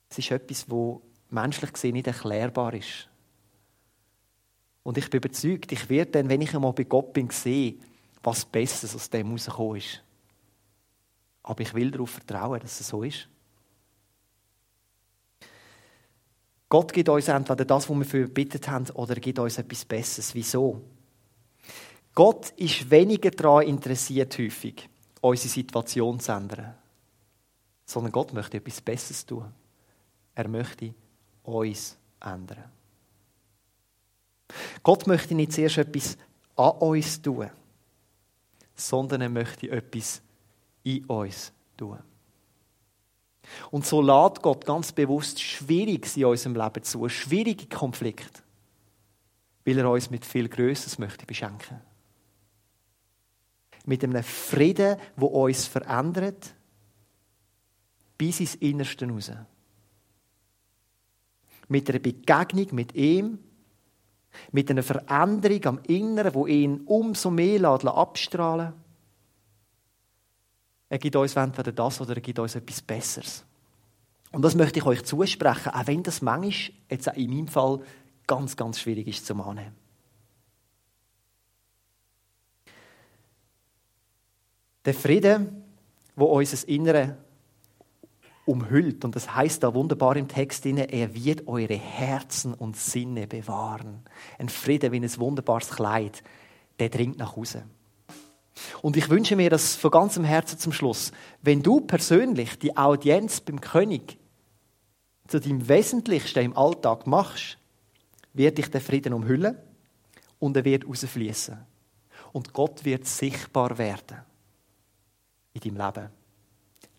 Es 0.09 0.19
ist 0.19 0.31
etwas, 0.31 0.71
wo 0.71 1.03
menschlich 1.31 1.73
gesehen 1.73 1.95
nicht 1.95 2.07
erklärbar 2.07 2.75
ist. 2.75 3.09
Und 4.83 4.99
ich 4.99 5.11
bin 5.11 5.19
überzeugt, 5.19 5.73
ich 5.73 5.89
werde 5.89 6.13
dann, 6.13 6.29
wenn 6.29 6.41
ich 6.41 6.55
einmal 6.55 6.73
bei 6.73 6.85
Gott 6.85 7.13
bin, 7.13 7.29
sehen, 7.31 7.83
was 8.27 8.45
Besseres 8.45 8.95
aus 8.95 9.09
dem 9.09 9.31
rausgekommen 9.31 9.77
ist. 9.77 10.03
Aber 11.45 11.61
ich 11.61 11.73
will 11.73 11.93
darauf 11.93 12.11
vertrauen, 12.11 12.61
dass 12.61 12.81
es 12.81 12.89
so 12.89 13.05
ist. 13.05 13.29
Gott 16.69 16.93
gibt 16.93 17.09
uns 17.09 17.29
entweder 17.29 17.65
das, 17.65 17.89
was 17.89 17.97
wir 17.97 18.05
für 18.05 18.23
gebeten 18.25 18.61
haben, 18.67 18.91
oder 18.91 19.15
er 19.15 19.21
gibt 19.21 19.39
uns 19.39 19.59
etwas 19.59 19.85
Besseres. 19.85 20.35
Wieso? 20.35 20.83
Gott 22.17 22.51
ist 22.57 22.91
weniger 22.91 23.31
daran 23.31 23.69
interessiert, 23.69 24.37
häufig, 24.37 24.89
unsere 25.21 25.49
Situation 25.49 26.19
zu 26.19 26.33
ändern. 26.33 26.75
Sondern 27.85 28.11
Gott 28.11 28.33
möchte 28.33 28.57
etwas 28.57 28.81
Besseres 28.81 29.25
tun. 29.25 29.45
Er 30.35 30.49
möchte 30.49 30.93
uns 31.45 31.97
ändern. 32.21 32.65
Gott 34.83 35.07
möchte 35.07 35.37
nicht 35.37 35.53
zuerst 35.53 35.79
etwas 35.79 36.19
an 36.57 36.71
uns 36.79 37.23
tun, 37.23 37.51
sondern 38.77 39.23
er 39.23 39.29
möchte 39.29 39.71
etwas 39.71 40.23
in 40.83 41.05
uns 41.07 41.53
tun. 41.77 41.99
Und 43.71 43.87
so 43.87 44.03
lädt 44.03 44.43
Gott 44.43 44.65
ganz 44.65 44.93
bewusst 44.93 45.41
Schwieriges 45.41 46.17
in 46.17 46.25
unserem 46.25 46.57
Leben 46.57 46.83
zu, 46.83 47.09
schwierige 47.09 47.67
Konflikte, 47.67 48.43
weil 49.65 49.79
er 49.79 49.91
uns 49.91 50.11
mit 50.11 50.25
viel 50.25 50.49
Größeres 50.49 50.99
möchte 50.99 51.27
beschenken. 51.27 51.81
Mit 53.85 54.03
einem 54.03 54.23
Frieden, 54.23 54.97
wo 55.17 55.27
uns 55.27 55.67
verändert, 55.67 56.55
bis 58.19 58.41
ins 58.41 58.57
Innerste 58.57 59.09
raus. 59.09 59.33
Mit 61.69 61.89
einer 61.89 61.99
Begegnung 62.01 62.67
mit 62.73 62.95
ihm, 62.95 63.39
mit 64.53 64.71
einer 64.71 64.83
Veränderung 64.83 65.65
am 65.67 65.79
Inneren, 65.87 66.35
wo 66.35 66.47
ihn 66.47 66.83
umso 66.87 67.31
mehr 67.31 67.65
abstrahlen 67.65 68.67
lässt. 68.67 68.87
Er 70.89 70.99
gibt 70.99 71.17
uns 71.17 71.35
entweder 71.35 71.73
das 71.73 72.01
oder 72.01 72.15
er 72.15 72.21
gibt 72.21 72.39
uns 72.39 72.55
etwas 72.55 72.81
Besseres. 72.81 73.45
Und 74.33 74.43
das 74.43 74.55
möchte 74.55 74.79
ich 74.79 74.87
euch 74.87 75.05
zusprechen, 75.05 75.71
auch 75.71 75.87
wenn 75.87 76.03
das 76.03 76.23
manchmal, 76.23 76.77
jetzt 76.91 77.09
auch 77.09 77.15
in 77.15 77.31
meinem 77.31 77.49
Fall, 77.49 77.81
ganz, 78.27 78.57
ganz 78.57 78.81
schwierig 78.81 79.09
ist 79.09 79.27
zu 79.27 79.35
annehmen. 79.35 79.75
Der 84.85 84.95
Friede, 84.95 85.53
wo 86.15 86.27
unser 86.27 86.69
Innere 86.69 87.17
umhüllt, 88.47 89.05
und 89.05 89.15
das 89.17 89.35
heißt 89.35 89.63
da 89.63 89.75
wunderbar 89.75 90.17
im 90.17 90.29
Text 90.29 90.65
er 90.65 91.15
wird 91.15 91.47
eure 91.47 91.75
Herzen 91.75 92.55
und 92.55 92.77
Sinne 92.77 93.27
bewahren. 93.27 94.03
Ein 94.39 94.49
Friede 94.49 94.93
wie 94.93 95.01
ein 95.01 95.19
wunderbares 95.19 95.71
Kleid, 95.71 96.23
der 96.79 96.89
dringt 96.89 97.19
nach 97.19 97.37
Hause. 97.37 97.65
Und 98.81 98.97
ich 98.97 99.11
wünsche 99.11 99.37
mir 99.37 99.51
das 99.51 99.75
von 99.75 99.91
ganzem 99.91 100.25
Herzen 100.25 100.59
zum 100.59 100.73
Schluss. 100.73 101.13
Wenn 101.43 101.63
du 101.63 101.81
persönlich 101.81 102.59
die 102.59 102.77
Audienz 102.77 103.41
beim 103.41 103.61
König 103.61 104.17
zu 105.27 105.41
deinem 105.41 105.69
Wesentlichsten 105.69 106.45
im 106.45 106.57
Alltag 106.57 107.07
machst, 107.07 107.59
wird 108.33 108.59
dich 108.59 108.71
der 108.71 108.81
Frieden 108.81 109.13
umhüllen 109.13 109.57
und 110.39 110.57
er 110.57 110.65
wird 110.65 110.87
rausfließen. 110.87 111.59
Und 112.33 112.53
Gott 112.53 112.85
wird 112.85 113.07
sichtbar 113.07 113.77
werden 113.77 114.19
in 115.53 115.61
deinem 115.61 115.87
Leben. 115.95 116.26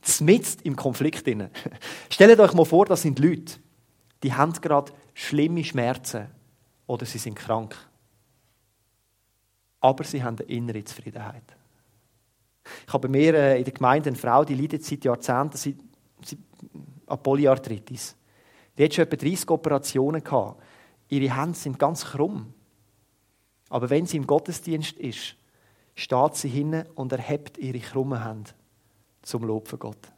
Zmitzt 0.08 0.62
im 0.64 0.76
Konflikt. 0.76 1.28
Stellt 2.10 2.40
euch 2.40 2.54
mal 2.54 2.66
vor, 2.66 2.86
das 2.86 3.02
sind 3.02 3.20
Leute, 3.20 3.56
die 4.24 4.34
haben 4.34 4.54
gerade 4.54 4.92
schlimme 5.14 5.64
Schmerzen 5.64 6.28
oder 6.86 7.06
sie 7.06 7.18
sind 7.18 7.36
krank 7.36 7.76
aber 9.80 10.04
sie 10.04 10.24
haben 10.24 10.38
eine 10.38 10.48
innere 10.50 10.84
Zufriedenheit. 10.84 11.44
Ich 12.86 12.94
habe 12.94 13.08
bei 13.08 13.12
mir 13.12 13.34
äh, 13.34 13.58
in 13.58 13.64
der 13.64 13.74
Gemeinde 13.74 14.10
eine 14.10 14.18
Frau, 14.18 14.44
die 14.44 14.56
leidet 14.56 14.84
seit 14.84 15.06
Jahrzehnten 15.06 15.58
sie, 15.58 15.78
sie, 16.24 16.38
an 17.06 17.24
Polyarthritis. 17.24 18.16
Die 18.78 18.84
hat 18.84 18.94
schon 18.94 19.06
etwa 19.06 19.16
30 19.16 19.50
Operationen 19.50 20.24
gehabt. 20.24 20.62
Ihre 21.08 21.34
Hände 21.36 21.58
sind 21.58 21.80
ganz 21.80 22.04
krumm. 22.04 22.54
Aber 23.70 23.90
wenn 23.90 24.06
sie 24.06 24.18
im 24.18 24.28
Gottesdienst 24.28 24.98
ist, 24.98 25.36
steht 25.96 26.36
sie 26.36 26.50
hin 26.50 26.84
und 26.96 27.12
erhebt 27.14 27.58
ihre 27.58 27.80
krummen 27.80 28.24
Hände 28.24 28.52
zum 29.28 29.44
Lob 29.44 29.68
für 29.68 29.78
Gott. 29.78 30.12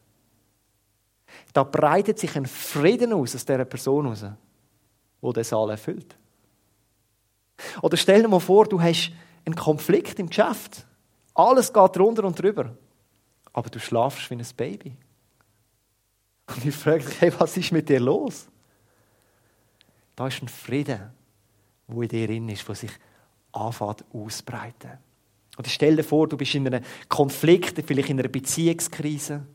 Da 1.51 1.63
breitet 1.63 2.19
sich 2.19 2.35
ein 2.35 2.45
Frieden 2.45 3.13
aus 3.13 3.35
aus 3.35 3.45
dieser 3.45 3.65
Person 3.65 4.07
aus, 4.07 4.25
wo 5.19 5.33
der 5.33 5.43
Saal 5.43 5.71
erfüllt. 5.71 6.15
Oder 7.81 7.97
stell 7.97 8.21
dir 8.21 8.27
mal 8.27 8.39
vor, 8.39 8.65
du 8.65 8.81
hast 8.81 9.11
ein 9.45 9.55
Konflikt 9.55 10.19
im 10.19 10.29
Geschäft. 10.29 10.85
Alles 11.33 11.73
geht 11.73 11.99
runter 11.99 12.23
und 12.23 12.41
drüber. 12.41 12.75
Aber 13.51 13.69
du 13.69 13.79
schlafst 13.79 14.29
wie 14.29 14.35
ein 14.35 14.45
Baby. 14.55 14.95
Und 16.47 16.65
ich 16.65 16.75
frage 16.75 17.03
dich, 17.03 17.21
hey, 17.21 17.33
was 17.37 17.57
ist 17.57 17.71
mit 17.71 17.89
dir 17.89 17.99
los? 17.99 18.47
Da 20.15 20.27
ist 20.27 20.41
ein 20.41 20.47
Frieden, 20.47 21.11
wo 21.87 22.01
in 22.01 22.09
dir 22.09 22.27
drin 22.27 22.49
ist, 22.49 22.67
der 22.67 22.75
sich 22.75 22.91
anfängt 23.51 24.05
auszubreiten. 24.13 24.99
Und 25.59 25.67
stell 25.67 25.97
dir 25.97 26.05
vor, 26.05 26.25
du 26.25 26.37
bist 26.37 26.55
in 26.55 26.65
einem 26.67 26.85
Konflikt, 27.09 27.85
vielleicht 27.85 28.09
in 28.09 28.17
einer 28.17 28.29
Beziehungskrise, 28.29 29.45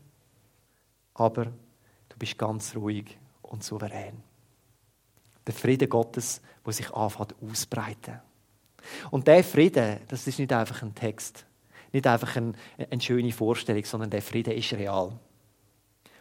aber 1.15 1.45
du 1.45 2.17
bist 2.19 2.37
ganz 2.37 2.75
ruhig 2.75 3.17
und 3.41 3.63
souverän. 3.63 4.21
Der 5.47 5.55
Friede 5.55 5.87
Gottes, 5.87 6.43
der 6.63 6.73
sich 6.73 6.91
anfängt 6.91 7.33
auszubreiten. 7.41 8.21
Und 9.09 9.25
der 9.25 9.43
Friede, 9.43 10.01
das 10.07 10.27
ist 10.27 10.37
nicht 10.37 10.53
einfach 10.53 10.83
ein 10.83 10.93
Text, 10.93 11.47
nicht 11.91 12.05
einfach 12.05 12.35
ein, 12.35 12.55
eine 12.77 13.01
schöne 13.01 13.31
Vorstellung, 13.31 13.83
sondern 13.83 14.11
der 14.11 14.21
Friede 14.21 14.53
ist 14.53 14.73
real. 14.73 15.17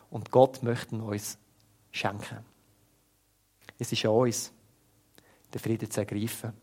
Und 0.08 0.30
Gott 0.30 0.62
möchte 0.62 0.96
uns 0.96 1.36
schenken. 1.92 2.38
Es 3.78 3.92
ist 3.92 4.06
an 4.06 4.12
uns, 4.12 4.50
den 5.52 5.60
Frieden 5.60 5.90
zu 5.90 6.00
ergreifen, 6.00 6.54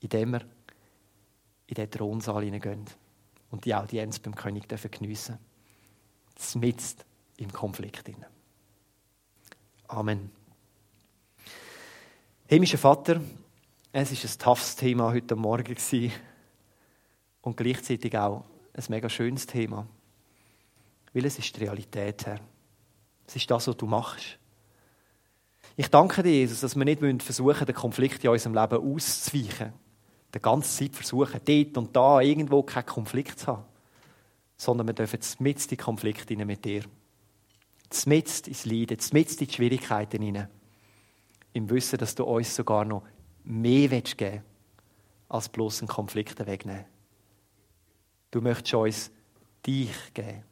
indem 0.00 0.32
wir 0.32 0.40
in 1.70 1.74
den 1.74 1.90
Thronsaal 1.90 2.42
hineingehen 2.42 2.84
und 3.50 3.64
die 3.64 3.74
Audienz 3.74 4.18
beim 4.18 4.34
König 4.34 4.68
geniessen 4.68 5.38
dürfen. 6.36 6.60
Mitten 6.60 7.02
im 7.36 7.52
Konflikt. 7.52 8.10
Amen. 9.86 10.30
Himmlischer 12.46 12.78
Vater, 12.78 13.20
es 13.92 14.10
war 14.10 14.30
ein 14.30 14.38
toughes 14.38 14.76
Thema 14.76 15.12
heute 15.12 15.36
Morgen 15.36 15.76
und 17.42 17.56
gleichzeitig 17.56 18.16
auch 18.18 18.44
ein 18.72 18.84
mega 18.88 19.08
schönes 19.08 19.46
Thema. 19.46 19.86
Weil 21.12 21.24
es 21.24 21.38
ist 21.38 21.56
die 21.56 21.60
Realität, 21.60 22.26
Herr. 22.26 22.40
Es 23.26 23.36
ist 23.36 23.50
das, 23.50 23.68
was 23.68 23.76
du 23.76 23.86
machst. 23.86 24.38
Ich 25.76 25.88
danke 25.88 26.22
dir, 26.22 26.32
Jesus, 26.32 26.60
dass 26.60 26.76
wir 26.76 26.84
nicht 26.84 27.22
versuchen, 27.22 27.66
den 27.66 27.74
Konflikt 27.74 28.24
in 28.24 28.30
unserem 28.30 28.54
Leben 28.54 28.94
auszuweichen. 28.94 29.72
Die 30.34 30.40
ganze 30.40 30.84
Zeit 30.84 30.94
versuchen, 30.94 31.40
dort 31.44 31.76
und 31.76 31.96
da 31.96 32.20
irgendwo 32.20 32.62
keinen 32.62 32.86
Konflikt 32.86 33.38
zu 33.40 33.48
haben. 33.48 33.64
Sondern 34.56 34.86
wir 34.86 34.94
dürfen 34.94 35.20
mit 35.40 35.70
die 35.70 35.76
Konflikte 35.76 36.36
mit 36.36 36.64
dir. 36.64 36.84
Mit 38.06 38.46
ins 38.46 38.64
Leiden, 38.66 38.98
mit 39.12 39.40
in 39.40 39.46
die 39.46 39.52
Schwierigkeiten 39.52 40.22
hinein. 40.22 40.48
Im 41.52 41.68
Wissen, 41.68 41.98
dass 41.98 42.14
du 42.14 42.24
uns 42.24 42.54
sogar 42.54 42.84
noch 42.84 43.02
mehr 43.42 43.88
geben 43.88 44.14
willst, 44.18 44.44
als 45.28 45.48
bloß 45.48 45.80
einen 45.80 45.88
Konflikt 45.88 46.46
wegnehmen. 46.46 46.84
Du 48.30 48.40
möchtest 48.40 48.74
uns 48.74 49.10
dich 49.66 50.14
geben. 50.14 50.44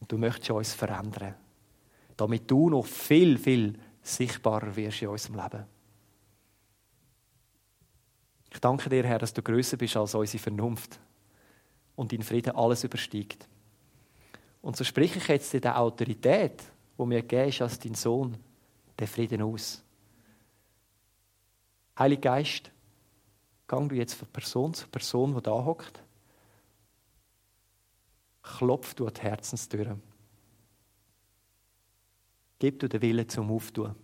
Und 0.00 0.12
du 0.12 0.18
möchtest 0.18 0.50
uns 0.50 0.74
verändern. 0.74 1.34
Damit 2.16 2.50
du 2.50 2.70
noch 2.70 2.86
viel, 2.86 3.38
viel 3.38 3.78
sichtbarer 4.02 4.76
wirst 4.76 5.02
in 5.02 5.08
unserem 5.08 5.36
Leben. 5.36 5.64
Ich 8.54 8.60
danke 8.60 8.88
dir, 8.88 9.02
Herr, 9.02 9.18
dass 9.18 9.34
du 9.34 9.42
größer 9.42 9.76
bist 9.76 9.96
als 9.96 10.14
unsere 10.14 10.40
Vernunft 10.40 11.00
und 11.96 12.12
dein 12.12 12.22
Frieden 12.22 12.54
alles 12.54 12.84
übersteigt. 12.84 13.48
Und 14.62 14.76
so 14.76 14.84
spreche 14.84 15.18
ich 15.18 15.26
jetzt 15.26 15.52
in 15.54 15.60
der 15.60 15.78
Autorität, 15.78 16.62
wo 16.96 17.04
mir 17.04 17.22
gegeben 17.22 17.62
als 17.62 17.80
dein 17.80 17.94
Sohn, 17.94 18.36
den 18.98 19.08
Frieden 19.08 19.42
aus. 19.42 19.82
Heiliger 21.98 22.36
Geist, 22.36 22.70
gang 23.66 23.88
du 23.88 23.96
jetzt 23.96 24.14
von 24.14 24.28
Person 24.28 24.72
zu 24.72 24.86
Person, 24.86 25.34
die 25.34 25.42
da 25.42 25.50
hockt. 25.50 26.00
Klopf 28.40 28.94
du 28.94 29.08
an 29.08 29.14
die 29.14 29.20
Herzenstüre. 29.20 29.98
Gib 32.60 32.78
du 32.78 32.88
den 32.88 33.02
Willen 33.02 33.28
zum 33.28 33.50
Auftun. 33.50 33.96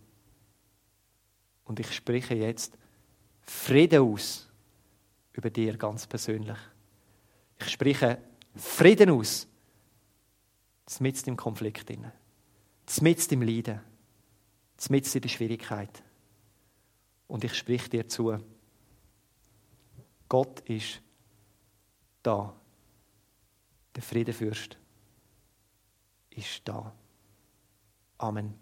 Und 1.63 1.79
ich 1.79 1.93
spreche 1.93 2.35
jetzt 2.35 2.77
Frieden 3.51 4.01
aus 4.01 4.47
über 5.33 5.49
dir 5.49 5.77
ganz 5.77 6.07
persönlich. 6.07 6.57
Ich 7.59 7.69
spreche 7.69 8.17
Frieden 8.55 9.09
aus, 9.11 9.45
mitten 10.99 11.29
im 11.29 11.37
Konflikt, 11.37 11.89
mitten 13.01 13.33
im 13.33 13.41
Leiden, 13.41 13.81
mitten 14.89 15.17
in 15.17 15.21
der 15.21 15.29
Schwierigkeit. 15.29 16.01
Und 17.27 17.43
ich 17.43 17.53
sprich 17.53 17.89
dir 17.89 18.07
zu, 18.07 18.37
Gott 20.27 20.61
ist 20.61 21.01
da. 22.23 22.55
Der 23.95 24.01
Friedefürst 24.01 24.77
ist 26.31 26.61
da. 26.63 26.95
Amen. 28.17 28.60